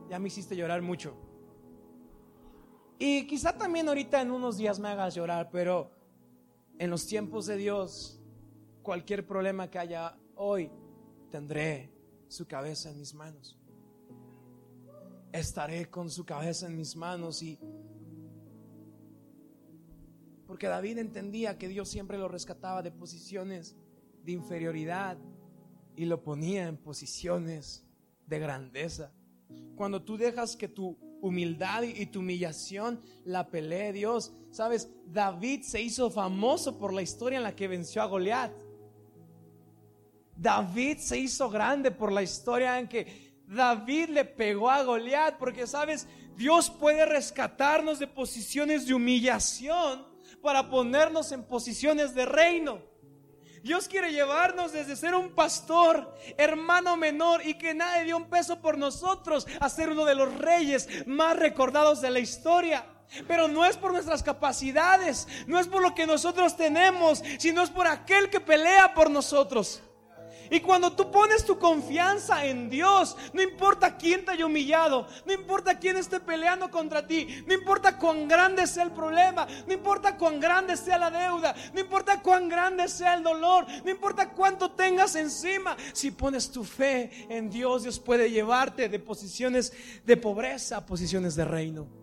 Ya 0.08 0.18
me 0.18 0.28
hiciste 0.28 0.56
llorar 0.56 0.80
mucho. 0.80 1.16
Y 2.98 3.26
quizá 3.26 3.58
también 3.58 3.88
ahorita 3.88 4.20
en 4.22 4.30
unos 4.30 4.58
días 4.58 4.78
me 4.78 4.88
hagas 4.88 5.16
llorar, 5.16 5.50
pero 5.50 5.90
en 6.78 6.88
los 6.88 7.04
tiempos 7.06 7.46
de 7.46 7.56
Dios, 7.56 8.20
cualquier 8.82 9.26
problema 9.26 9.68
que 9.68 9.80
haya 9.80 10.16
hoy, 10.36 10.70
tendré 11.30 11.92
su 12.28 12.46
cabeza 12.46 12.90
en 12.90 12.98
mis 12.98 13.12
manos. 13.12 13.58
Estaré 15.32 15.88
con 15.90 16.10
su 16.10 16.24
cabeza 16.24 16.66
en 16.66 16.76
mis 16.76 16.94
manos 16.94 17.42
y... 17.42 17.58
Porque 20.46 20.66
David 20.66 20.98
entendía 20.98 21.56
que 21.56 21.68
Dios 21.68 21.88
siempre 21.88 22.18
lo 22.18 22.28
rescataba 22.28 22.82
de 22.82 22.90
posiciones 22.90 23.74
de 24.22 24.32
inferioridad 24.32 25.16
y 25.96 26.04
lo 26.04 26.22
ponía 26.22 26.68
en 26.68 26.76
posiciones 26.76 27.86
de 28.26 28.38
grandeza. 28.38 29.12
Cuando 29.74 30.02
tú 30.02 30.16
dejas 30.16 30.56
que 30.56 30.68
tu 30.68 30.98
humildad 31.22 31.84
y 31.84 32.04
tu 32.06 32.18
humillación 32.18 33.00
la 33.24 33.48
pelee 33.48 33.92
Dios. 33.92 34.32
Sabes, 34.50 34.90
David 35.06 35.62
se 35.62 35.80
hizo 35.80 36.10
famoso 36.10 36.78
por 36.78 36.92
la 36.92 37.00
historia 37.00 37.38
en 37.38 37.44
la 37.44 37.54
que 37.54 37.68
venció 37.68 38.02
a 38.02 38.06
Goliat. 38.06 38.52
David 40.36 40.98
se 40.98 41.18
hizo 41.18 41.48
grande 41.48 41.92
por 41.92 42.10
la 42.10 42.22
historia 42.22 42.78
en 42.80 42.88
que 42.88 43.21
David 43.52 44.08
le 44.08 44.24
pegó 44.24 44.70
a 44.70 44.82
Goliat, 44.82 45.36
porque 45.36 45.66
sabes, 45.66 46.08
Dios 46.36 46.70
puede 46.70 47.04
rescatarnos 47.04 47.98
de 47.98 48.06
posiciones 48.06 48.86
de 48.86 48.94
humillación 48.94 50.06
para 50.40 50.70
ponernos 50.70 51.32
en 51.32 51.44
posiciones 51.44 52.14
de 52.14 52.24
reino. 52.24 52.80
Dios 53.62 53.86
quiere 53.86 54.10
llevarnos 54.10 54.72
desde 54.72 54.96
ser 54.96 55.14
un 55.14 55.34
pastor, 55.34 56.12
hermano 56.36 56.96
menor 56.96 57.46
y 57.46 57.54
que 57.54 57.74
nadie 57.74 58.04
dio 58.04 58.16
un 58.16 58.28
peso 58.28 58.60
por 58.60 58.76
nosotros 58.76 59.46
a 59.60 59.68
ser 59.68 59.90
uno 59.90 60.04
de 60.04 60.16
los 60.16 60.36
reyes 60.38 60.88
más 61.06 61.36
recordados 61.36 62.00
de 62.00 62.10
la 62.10 62.18
historia. 62.18 62.86
Pero 63.28 63.46
no 63.46 63.64
es 63.66 63.76
por 63.76 63.92
nuestras 63.92 64.22
capacidades, 64.22 65.28
no 65.46 65.60
es 65.60 65.68
por 65.68 65.82
lo 65.82 65.94
que 65.94 66.06
nosotros 66.06 66.56
tenemos, 66.56 67.22
sino 67.38 67.62
es 67.62 67.70
por 67.70 67.86
aquel 67.86 68.30
que 68.30 68.40
pelea 68.40 68.94
por 68.94 69.10
nosotros. 69.10 69.82
Y 70.50 70.60
cuando 70.60 70.92
tú 70.92 71.10
pones 71.10 71.44
tu 71.44 71.58
confianza 71.58 72.44
en 72.44 72.68
Dios, 72.68 73.16
no 73.32 73.42
importa 73.42 73.96
quién 73.96 74.24
te 74.24 74.32
haya 74.32 74.46
humillado, 74.46 75.06
no 75.24 75.32
importa 75.32 75.78
quién 75.78 75.96
esté 75.96 76.20
peleando 76.20 76.70
contra 76.70 77.06
ti, 77.06 77.42
no 77.46 77.54
importa 77.54 77.98
cuán 77.98 78.28
grande 78.28 78.66
sea 78.66 78.84
el 78.84 78.92
problema, 78.92 79.46
no 79.66 79.72
importa 79.72 80.16
cuán 80.16 80.40
grande 80.40 80.76
sea 80.76 80.98
la 80.98 81.10
deuda, 81.10 81.54
no 81.72 81.80
importa 81.80 82.20
cuán 82.20 82.48
grande 82.48 82.88
sea 82.88 83.14
el 83.14 83.22
dolor, 83.22 83.66
no 83.84 83.90
importa 83.90 84.30
cuánto 84.30 84.70
tengas 84.72 85.14
encima, 85.14 85.76
si 85.92 86.10
pones 86.10 86.50
tu 86.50 86.64
fe 86.64 87.26
en 87.28 87.50
Dios, 87.50 87.84
Dios 87.84 87.98
puede 87.98 88.30
llevarte 88.30 88.88
de 88.88 88.98
posiciones 88.98 89.72
de 90.04 90.16
pobreza 90.16 90.78
a 90.78 90.86
posiciones 90.86 91.34
de 91.36 91.44
reino. 91.44 92.01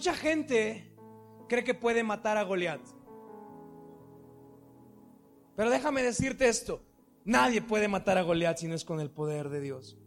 Mucha 0.00 0.14
gente 0.14 0.90
cree 1.46 1.62
que 1.62 1.74
puede 1.74 2.02
matar 2.02 2.38
a 2.38 2.42
Goliat. 2.42 2.80
Pero 5.54 5.68
déjame 5.68 6.02
decirte 6.02 6.48
esto, 6.48 6.80
nadie 7.26 7.60
puede 7.60 7.86
matar 7.86 8.16
a 8.16 8.22
Goliat 8.22 8.56
si 8.56 8.66
no 8.66 8.74
es 8.74 8.86
con 8.86 8.98
el 9.00 9.10
poder 9.10 9.50
de 9.50 9.60
Dios. 9.60 9.98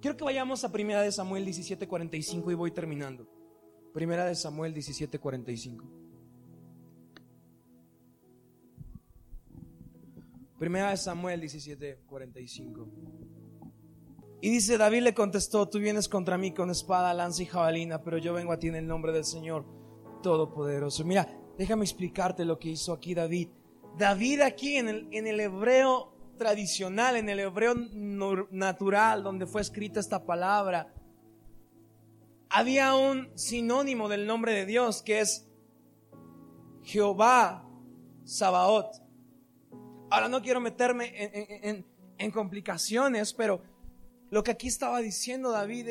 Quiero 0.00 0.16
que 0.16 0.22
vayamos 0.22 0.62
a 0.62 0.70
Primera 0.70 1.02
de 1.02 1.10
Samuel 1.10 1.44
17:45 1.44 2.52
y 2.52 2.54
voy 2.54 2.70
terminando. 2.70 3.26
Primera 3.92 4.24
de 4.24 4.36
Samuel 4.36 4.72
17:45. 4.72 5.84
Primera 10.56 10.90
de 10.90 10.96
Samuel 10.98 11.40
17:45. 11.40 12.86
Y 14.40 14.50
dice, 14.50 14.76
David 14.76 15.02
le 15.02 15.14
contestó, 15.14 15.68
tú 15.68 15.78
vienes 15.78 16.08
contra 16.08 16.36
mí 16.36 16.52
con 16.52 16.70
espada, 16.70 17.14
lanza 17.14 17.42
y 17.42 17.46
jabalina, 17.46 18.02
pero 18.02 18.18
yo 18.18 18.34
vengo 18.34 18.52
a 18.52 18.58
ti 18.58 18.68
en 18.68 18.74
el 18.74 18.86
nombre 18.86 19.12
del 19.12 19.24
Señor 19.24 19.64
Todopoderoso. 20.22 21.04
Mira, 21.04 21.28
déjame 21.56 21.84
explicarte 21.84 22.44
lo 22.44 22.58
que 22.58 22.70
hizo 22.70 22.92
aquí 22.92 23.14
David. 23.14 23.48
David 23.96 24.42
aquí 24.42 24.76
en 24.76 24.88
el, 24.88 25.08
en 25.10 25.26
el 25.26 25.40
hebreo 25.40 26.12
tradicional, 26.36 27.16
en 27.16 27.30
el 27.30 27.40
hebreo 27.40 27.74
natural, 28.50 29.22
donde 29.22 29.46
fue 29.46 29.62
escrita 29.62 30.00
esta 30.00 30.26
palabra, 30.26 30.92
había 32.50 32.94
un 32.94 33.30
sinónimo 33.36 34.08
del 34.08 34.26
nombre 34.26 34.52
de 34.52 34.66
Dios 34.66 35.02
que 35.02 35.20
es 35.20 35.48
Jehová 36.82 37.66
Sabaoth. 38.24 39.02
Ahora 40.10 40.28
no 40.28 40.42
quiero 40.42 40.60
meterme 40.60 41.10
en, 41.16 41.84
en 42.18 42.30
complicaciones, 42.30 43.32
pero 43.32 43.62
lo 44.30 44.42
que 44.42 44.50
aquí 44.50 44.68
estaba 44.68 45.00
diciendo 45.00 45.50
David, 45.50 45.88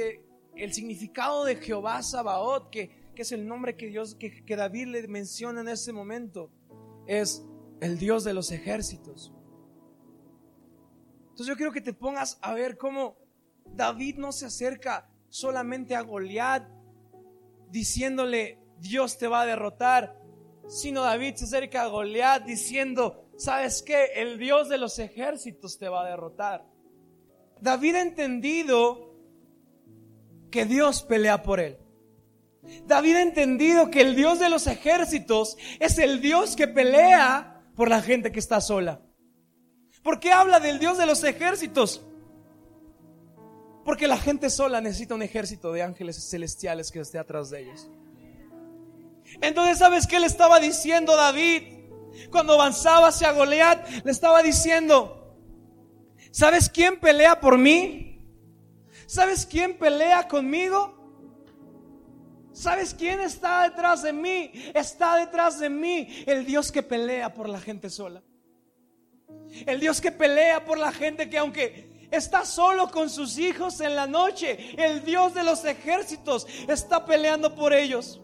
el 0.56 0.74
significado 0.74 1.46
de 1.46 1.56
Jehová 1.56 2.02
Sabaoth, 2.04 2.70
que, 2.70 3.12
que 3.16 3.22
es 3.22 3.32
el 3.32 3.48
nombre 3.48 3.76
que 3.76 3.88
Dios, 3.88 4.16
que, 4.16 4.44
que 4.44 4.56
David 4.56 4.88
le 4.88 5.08
menciona 5.08 5.62
en 5.62 5.70
ese 5.70 5.94
momento, 5.94 6.52
es 7.08 7.46
el 7.82 7.98
Dios 7.98 8.24
de 8.24 8.34
los 8.34 8.52
ejércitos. 8.52 9.34
Entonces 11.30 11.48
yo 11.48 11.56
quiero 11.56 11.72
que 11.72 11.82
te 11.82 11.94
pongas 11.94 12.38
a 12.42 12.54
ver 12.54 12.78
cómo 12.78 13.18
David 13.66 14.18
no 14.18 14.32
se 14.32 14.46
acerca 14.46 15.10
solamente 15.30 15.96
a 15.96 16.02
Goliat 16.02 16.66
diciéndole 17.70 18.60
Dios 18.80 19.18
te 19.18 19.28
va 19.28 19.42
a 19.42 19.46
derrotar, 19.46 20.18
sino 20.68 21.02
David 21.02 21.36
se 21.36 21.46
acerca 21.46 21.84
a 21.84 21.88
Goliat 21.88 22.46
diciendo, 22.46 23.30
¿sabes 23.38 23.84
qué? 23.84 24.12
El 24.16 24.38
Dios 24.38 24.70
de 24.70 24.78
los 24.78 24.98
ejércitos 25.00 25.78
te 25.78 25.90
va 25.90 26.06
a 26.06 26.10
derrotar. 26.10 26.66
David 27.62 27.96
ha 27.96 28.02
entendido 28.02 29.16
que 30.52 30.66
Dios 30.66 31.04
pelea 31.04 31.44
por 31.44 31.60
él. 31.60 31.78
David 32.86 33.16
ha 33.16 33.22
entendido 33.22 33.90
que 33.90 34.02
el 34.02 34.16
Dios 34.16 34.40
de 34.40 34.50
los 34.50 34.68
ejércitos 34.68 35.58
es 35.80 35.98
el 36.00 36.22
Dios 36.22 36.56
que 36.56 36.68
pelea 36.68 37.64
por 37.76 37.90
la 37.90 38.02
gente 38.02 38.32
que 38.32 38.40
está 38.40 38.62
sola. 38.62 39.02
¿Por 40.04 40.20
qué 40.20 40.32
habla 40.32 40.60
del 40.60 40.80
Dios 40.80 40.98
de 40.98 41.06
los 41.06 41.24
ejércitos? 41.24 42.04
Porque 43.84 44.08
la 44.08 44.18
gente 44.18 44.50
sola 44.50 44.82
necesita 44.82 45.16
un 45.16 45.22
ejército 45.22 45.72
de 45.72 45.84
ángeles 45.84 46.30
celestiales 46.30 46.92
que 46.92 47.00
esté 47.00 47.20
atrás 47.20 47.50
de 47.50 47.62
ellos. 47.62 47.90
Entonces, 49.42 49.78
¿sabes 49.78 50.08
qué 50.08 50.20
le 50.20 50.28
estaba 50.28 50.60
diciendo 50.60 51.16
David? 51.16 51.64
Cuando 52.32 52.54
avanzaba 52.54 53.10
hacia 53.10 53.32
Goliat, 53.32 53.88
le 54.04 54.12
estaba 54.12 54.42
diciendo, 54.42 55.25
¿Sabes 56.36 56.70
quién 56.70 57.00
pelea 57.00 57.40
por 57.40 57.58
mí? 57.58 58.20
¿Sabes 59.06 59.46
quién 59.46 59.78
pelea 59.78 60.28
conmigo? 60.28 60.94
¿Sabes 62.52 62.94
quién 62.94 63.22
está 63.22 63.64
detrás 63.64 64.04
de 64.04 64.12
mí? 64.12 64.52
Está 64.74 65.16
detrás 65.16 65.60
de 65.62 65.70
mí 65.70 66.26
el 66.28 66.46
Dios 66.46 66.74
que 66.74 66.84
pelea 66.84 67.34
por 67.34 67.48
la 67.48 67.62
gente 67.62 67.90
sola. 67.90 68.22
El 69.66 69.80
Dios 69.80 70.02
que 70.02 70.12
pelea 70.12 70.66
por 70.66 70.78
la 70.78 70.92
gente 70.92 71.30
que 71.30 71.38
aunque 71.38 72.10
está 72.12 72.44
solo 72.44 72.92
con 72.92 73.10
sus 73.10 73.38
hijos 73.38 73.80
en 73.80 73.96
la 73.96 74.06
noche, 74.06 74.76
el 74.78 75.06
Dios 75.06 75.34
de 75.34 75.44
los 75.46 75.64
ejércitos 75.64 76.48
está 76.68 77.06
peleando 77.06 77.56
por 77.56 77.72
ellos. 77.72 78.20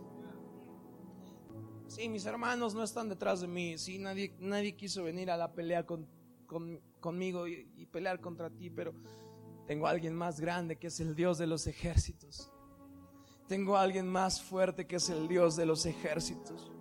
Sí, 1.88 2.10
mis 2.10 2.26
hermanos 2.26 2.76
no 2.76 2.84
están 2.84 3.08
detrás 3.08 3.40
de 3.40 3.48
mí. 3.48 3.78
Sí, 3.78 4.00
nadie, 4.00 4.36
nadie 4.38 4.76
quiso 4.76 5.02
venir 5.04 5.32
a 5.32 5.38
la 5.38 5.54
pelea 5.54 5.86
con, 5.86 6.06
con, 6.46 6.91
conmigo 7.02 7.48
y, 7.48 7.86
pelear 7.92 8.22
contra 8.22 8.50
ti, 8.50 8.70
pero 8.70 8.94
tengo 9.68 9.88
a 9.88 9.90
alguien 9.90 10.16
más 10.16 10.40
grande 10.40 10.78
que 10.78 10.88
es 10.88 11.00
el 11.02 11.16
Dios 11.16 11.38
de 11.38 11.48
los 11.48 11.68
ejércitos. 11.68 12.50
Tengo 13.48 13.76
a 13.76 13.82
alguien 13.82 14.08
más 14.08 14.42
fuerte 14.42 14.88
que 14.88 14.96
es 14.96 15.10
el 15.10 15.28
Dios 15.28 15.58
de 15.58 15.66
los 15.66 15.86
ejércitos. 15.86 16.72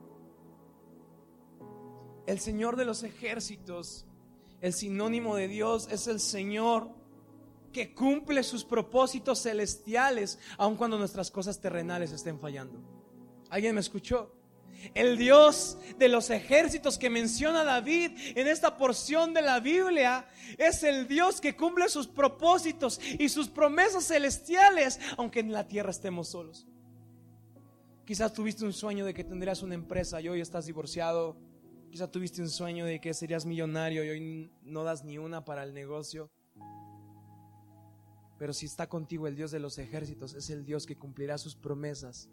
El 2.26 2.38
Señor 2.38 2.76
de 2.76 2.85
los 2.85 3.02
ejércitos, 3.02 4.06
el 4.61 4.72
sinónimo 4.72 5.35
de 5.35 5.48
Dios 5.48 5.88
es 5.90 6.06
el 6.06 6.20
Señor 6.20 6.94
que 7.72 7.92
cumple 7.92 8.44
sus 8.44 8.64
propósitos 8.64 9.42
celestiales 9.42 10.38
aun 10.59 10.76
cuando 10.76 10.98
nuestras 10.98 11.30
cosas 11.30 11.61
terrenales 11.61 12.12
estén 12.12 12.38
fallando. 12.38 12.80
¿Alguien 13.48 13.74
me 13.74 13.80
escuchó? 13.80 14.39
El 14.94 15.18
Dios 15.18 15.78
de 15.98 16.08
los 16.08 16.30
ejércitos 16.30 16.98
que 16.98 17.10
menciona 17.10 17.64
David 17.64 18.12
en 18.34 18.46
esta 18.46 18.76
porción 18.76 19.34
de 19.34 19.42
la 19.42 19.60
Biblia 19.60 20.26
es 20.58 20.82
el 20.82 21.06
Dios 21.06 21.40
que 21.40 21.56
cumple 21.56 21.88
sus 21.88 22.06
propósitos 22.06 23.00
y 23.18 23.28
sus 23.28 23.48
promesas 23.48 24.06
celestiales, 24.06 24.98
aunque 25.16 25.40
en 25.40 25.52
la 25.52 25.68
tierra 25.68 25.90
estemos 25.90 26.28
solos. 26.28 26.66
Quizás 28.04 28.32
tuviste 28.32 28.64
un 28.64 28.72
sueño 28.72 29.04
de 29.04 29.14
que 29.14 29.22
tendrías 29.22 29.62
una 29.62 29.74
empresa 29.74 30.20
y 30.20 30.28
hoy 30.28 30.40
estás 30.40 30.66
divorciado. 30.66 31.36
Quizás 31.90 32.10
tuviste 32.10 32.40
un 32.40 32.48
sueño 32.48 32.84
de 32.84 33.00
que 33.00 33.14
serías 33.14 33.46
millonario 33.46 34.04
y 34.04 34.08
hoy 34.08 34.52
no 34.62 34.82
das 34.82 35.04
ni 35.04 35.18
una 35.18 35.44
para 35.44 35.62
el 35.62 35.74
negocio. 35.74 36.30
Pero 38.38 38.54
si 38.54 38.66
está 38.66 38.88
contigo 38.88 39.28
el 39.28 39.36
Dios 39.36 39.50
de 39.50 39.60
los 39.60 39.78
ejércitos, 39.78 40.34
es 40.34 40.48
el 40.50 40.64
Dios 40.64 40.86
que 40.86 40.96
cumplirá 40.96 41.36
sus 41.36 41.54
promesas 41.54 42.30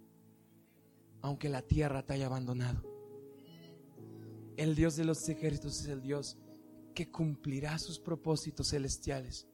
aunque 1.21 1.49
la 1.49 1.61
tierra 1.61 2.03
te 2.03 2.13
haya 2.13 2.27
abandonado. 2.27 2.83
El 4.55 4.75
Dios 4.75 4.95
de 4.95 5.05
los 5.05 5.27
ejércitos 5.29 5.81
es 5.81 5.87
el 5.87 6.01
Dios 6.01 6.37
que 6.95 7.11
cumplirá 7.11 7.77
sus 7.77 7.99
propósitos 7.99 8.69
celestiales, 8.69 9.47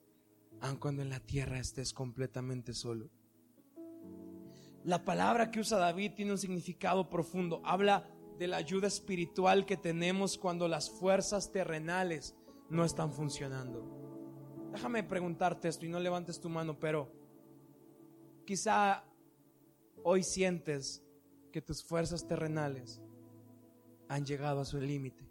aun 0.62 0.78
cuando 0.78 1.02
en 1.02 1.10
la 1.10 1.20
tierra 1.20 1.60
estés 1.60 1.94
completamente 1.94 2.74
solo. 2.74 3.10
La 4.86 5.04
palabra 5.04 5.52
que 5.52 5.60
usa 5.60 5.78
David 5.78 6.14
tiene 6.16 6.32
un 6.32 6.38
significado 6.38 7.10
profundo. 7.10 7.62
Habla 7.66 8.10
de 8.38 8.48
la 8.48 8.58
ayuda 8.58 8.88
espiritual 8.88 9.66
que 9.66 9.78
tenemos 9.78 10.38
cuando 10.38 10.68
las 10.68 10.90
fuerzas 10.90 11.52
terrenales 11.52 12.36
no 12.70 12.84
están 12.84 13.12
funcionando. 13.12 14.04
Déjame 14.72 15.04
preguntarte 15.04 15.68
esto 15.68 15.86
y 15.86 15.90
no 15.90 16.00
levantes 16.00 16.40
tu 16.40 16.50
mano, 16.50 16.80
pero 16.80 17.12
quizá 18.46 19.06
hoy 20.04 20.24
sientes 20.24 21.04
que 21.54 21.62
tus 21.62 21.84
fuerzas 21.84 22.28
terrenales 22.28 23.00
han 24.10 24.26
llegado 24.26 24.60
a 24.60 24.66
su 24.66 24.82
límite. 24.82 25.24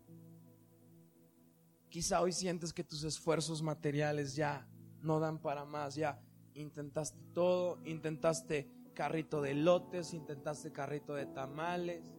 Quizá 1.91 2.23
hoy 2.23 2.33
sientes 2.33 2.73
que 2.73 2.85
tus 2.85 3.03
esfuerzos 3.03 3.61
materiales 3.61 4.37
ya 4.37 4.67
no 5.03 5.19
dan 5.19 5.41
para 5.41 5.65
más, 5.65 5.97
ya 5.97 6.23
intentaste 6.55 7.19
todo, 7.35 7.81
intentaste 7.85 8.71
carrito 8.95 9.43
de 9.43 9.55
lotes, 9.55 10.15
intentaste 10.15 10.71
carrito 10.71 11.15
de 11.15 11.27
tamales 11.27 12.15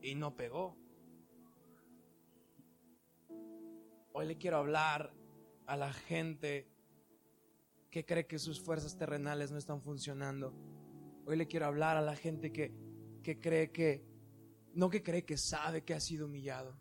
y 0.00 0.14
no 0.14 0.36
pegó. 0.36 0.76
Hoy 4.12 4.26
le 4.26 4.38
quiero 4.38 4.58
hablar 4.58 5.12
a 5.66 5.76
la 5.76 5.92
gente 5.92 6.68
que 7.90 8.06
cree 8.06 8.26
que 8.26 8.38
sus 8.38 8.60
fuerzas 8.60 8.96
terrenales 8.96 9.50
no 9.50 9.58
están 9.58 9.82
funcionando 9.82 10.54
Hoy 11.24 11.36
le 11.36 11.46
quiero 11.46 11.66
hablar 11.66 11.96
a 11.96 12.02
la 12.02 12.16
gente 12.16 12.52
que, 12.52 12.72
que 13.22 13.38
cree 13.38 13.70
que, 13.70 14.04
no 14.74 14.90
que 14.90 15.02
cree 15.02 15.24
que 15.24 15.36
sabe 15.36 15.82
que 15.82 15.94
ha 15.94 16.00
sido 16.00 16.26
humillado. 16.26 16.76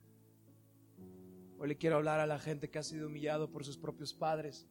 Hoy 1.60 1.68
le 1.68 1.78
quiero 1.78 1.98
hablar 1.98 2.20
a 2.20 2.26
la 2.26 2.40
gente 2.40 2.72
que 2.72 2.80
ha 2.80 2.84
sido 2.84 3.08
humillado 3.08 3.52
por 3.52 3.64
sus 3.64 3.78
propios 3.78 4.16
padres, 4.16 4.68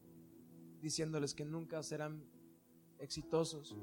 diciéndoles 0.81 1.33
que 1.33 1.45
nunca 1.45 1.81
serán 1.83 2.25
exitosos. 2.99 3.77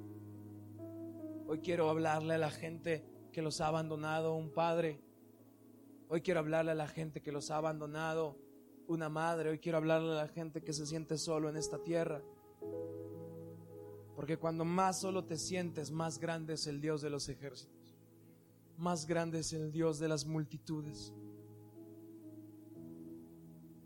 Hoy 1.46 1.61
quiero 1.61 1.88
hablarle 1.88 2.35
a 2.35 2.38
la 2.38 2.51
gente 2.51 3.03
que 3.33 3.40
los 3.40 3.62
ha 3.62 3.68
abandonado 3.68 4.35
un 4.35 4.53
padre. 4.53 5.01
Hoy 6.09 6.20
quiero 6.20 6.40
hablarle 6.40 6.72
a 6.72 6.74
la 6.74 6.88
gente 6.88 7.22
que 7.22 7.33
los 7.33 7.51
ha 7.51 7.57
abandonado 7.57 8.38
una 8.87 9.09
madre. 9.09 9.48
Hoy 9.48 9.59
quiero 9.59 9.79
hablarle 9.79 10.12
a 10.12 10.24
la 10.24 10.29
gente 10.29 10.62
que 10.62 10.74
se 10.74 10.87
siente 10.87 11.16
solo 11.16 11.48
en 11.48 11.57
esta 11.57 11.83
tierra. 11.83 12.22
Porque 14.18 14.37
cuando 14.37 14.64
más 14.64 14.98
solo 14.98 15.24
te 15.24 15.38
sientes, 15.38 15.92
más 15.92 16.18
grande 16.18 16.54
es 16.54 16.66
el 16.66 16.81
Dios 16.81 17.02
de 17.02 17.09
los 17.09 17.28
ejércitos. 17.28 17.94
Más 18.76 19.07
grande 19.07 19.38
es 19.38 19.52
el 19.52 19.70
Dios 19.70 20.00
de 20.00 20.09
las 20.09 20.26
multitudes. 20.26 21.14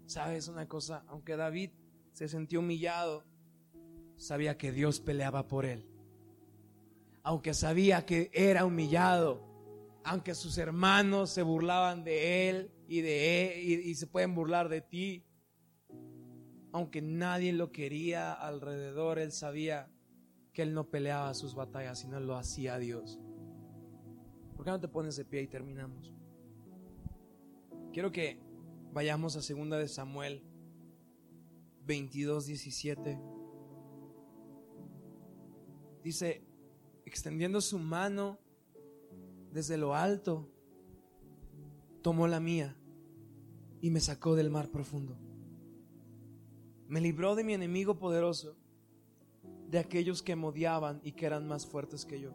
¿Sabes 0.06 0.48
una 0.48 0.66
cosa? 0.66 1.04
Aunque 1.08 1.36
David 1.36 1.72
se 2.14 2.28
sintió 2.28 2.60
humillado, 2.60 3.24
sabía 4.16 4.56
que 4.56 4.72
Dios 4.72 5.00
peleaba 5.00 5.48
por 5.48 5.66
él. 5.66 5.86
Aunque 7.22 7.52
sabía 7.52 8.06
que 8.06 8.30
era 8.32 8.64
humillado, 8.64 9.46
aunque 10.02 10.34
sus 10.34 10.56
hermanos 10.56 11.28
se 11.28 11.42
burlaban 11.42 12.04
de 12.04 12.48
él 12.48 12.72
y 12.88 13.02
de 13.02 13.52
él 13.52 13.68
y, 13.68 13.90
y 13.90 13.94
se 13.96 14.06
pueden 14.06 14.34
burlar 14.34 14.70
de 14.70 14.80
ti, 14.80 15.26
aunque 16.72 17.02
nadie 17.02 17.52
lo 17.52 17.70
quería 17.70 18.32
alrededor, 18.32 19.18
él 19.18 19.30
sabía 19.30 19.91
que 20.52 20.62
él 20.62 20.74
no 20.74 20.90
peleaba 20.90 21.32
sus 21.34 21.54
batallas, 21.54 22.00
sino 22.00 22.20
lo 22.20 22.36
hacía 22.36 22.78
Dios. 22.78 23.18
¿Por 24.54 24.64
qué 24.64 24.70
no 24.70 24.80
te 24.80 24.88
pones 24.88 25.16
de 25.16 25.24
pie 25.24 25.42
y 25.42 25.48
terminamos? 25.48 26.12
Quiero 27.92 28.12
que 28.12 28.40
vayamos 28.92 29.36
a 29.36 29.42
segunda 29.42 29.78
de 29.78 29.88
Samuel 29.88 30.42
22, 31.84 32.46
17. 32.46 33.18
Dice, 36.04 36.44
extendiendo 37.04 37.60
su 37.60 37.78
mano 37.78 38.38
desde 39.52 39.76
lo 39.76 39.94
alto, 39.94 40.48
tomó 42.02 42.26
la 42.26 42.40
mía 42.40 42.76
y 43.80 43.90
me 43.90 44.00
sacó 44.00 44.34
del 44.34 44.50
mar 44.50 44.70
profundo. 44.70 45.16
Me 46.88 47.00
libró 47.00 47.34
de 47.34 47.44
mi 47.44 47.54
enemigo 47.54 47.98
poderoso, 47.98 48.56
de 49.72 49.78
aquellos 49.78 50.22
que 50.22 50.36
me 50.36 50.48
odiaban 50.48 51.00
y 51.02 51.12
que 51.12 51.24
eran 51.24 51.48
más 51.48 51.66
fuertes 51.66 52.04
que 52.04 52.20
yo. 52.20 52.30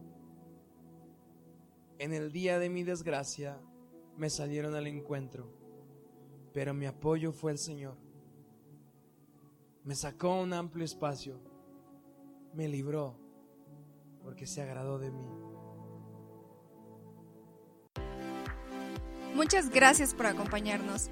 En 1.99 2.11
el 2.11 2.31
día 2.31 2.57
de 2.57 2.67
mi 2.67 2.81
desgracia 2.81 3.61
me 4.17 4.31
salieron 4.31 4.73
al 4.73 4.87
encuentro, 4.87 5.47
pero 6.51 6.73
mi 6.73 6.87
apoyo 6.87 7.31
fue 7.31 7.51
el 7.51 7.59
Señor. 7.59 7.95
Me 9.83 9.93
sacó 9.93 10.41
un 10.41 10.51
amplio 10.51 10.83
espacio, 10.83 11.39
me 12.55 12.67
libró 12.67 13.19
porque 14.23 14.47
se 14.47 14.63
agradó 14.63 14.97
de 14.97 15.11
mí. 15.11 15.27
Muchas 19.35 19.69
gracias 19.69 20.15
por 20.15 20.25
acompañarnos. 20.25 21.11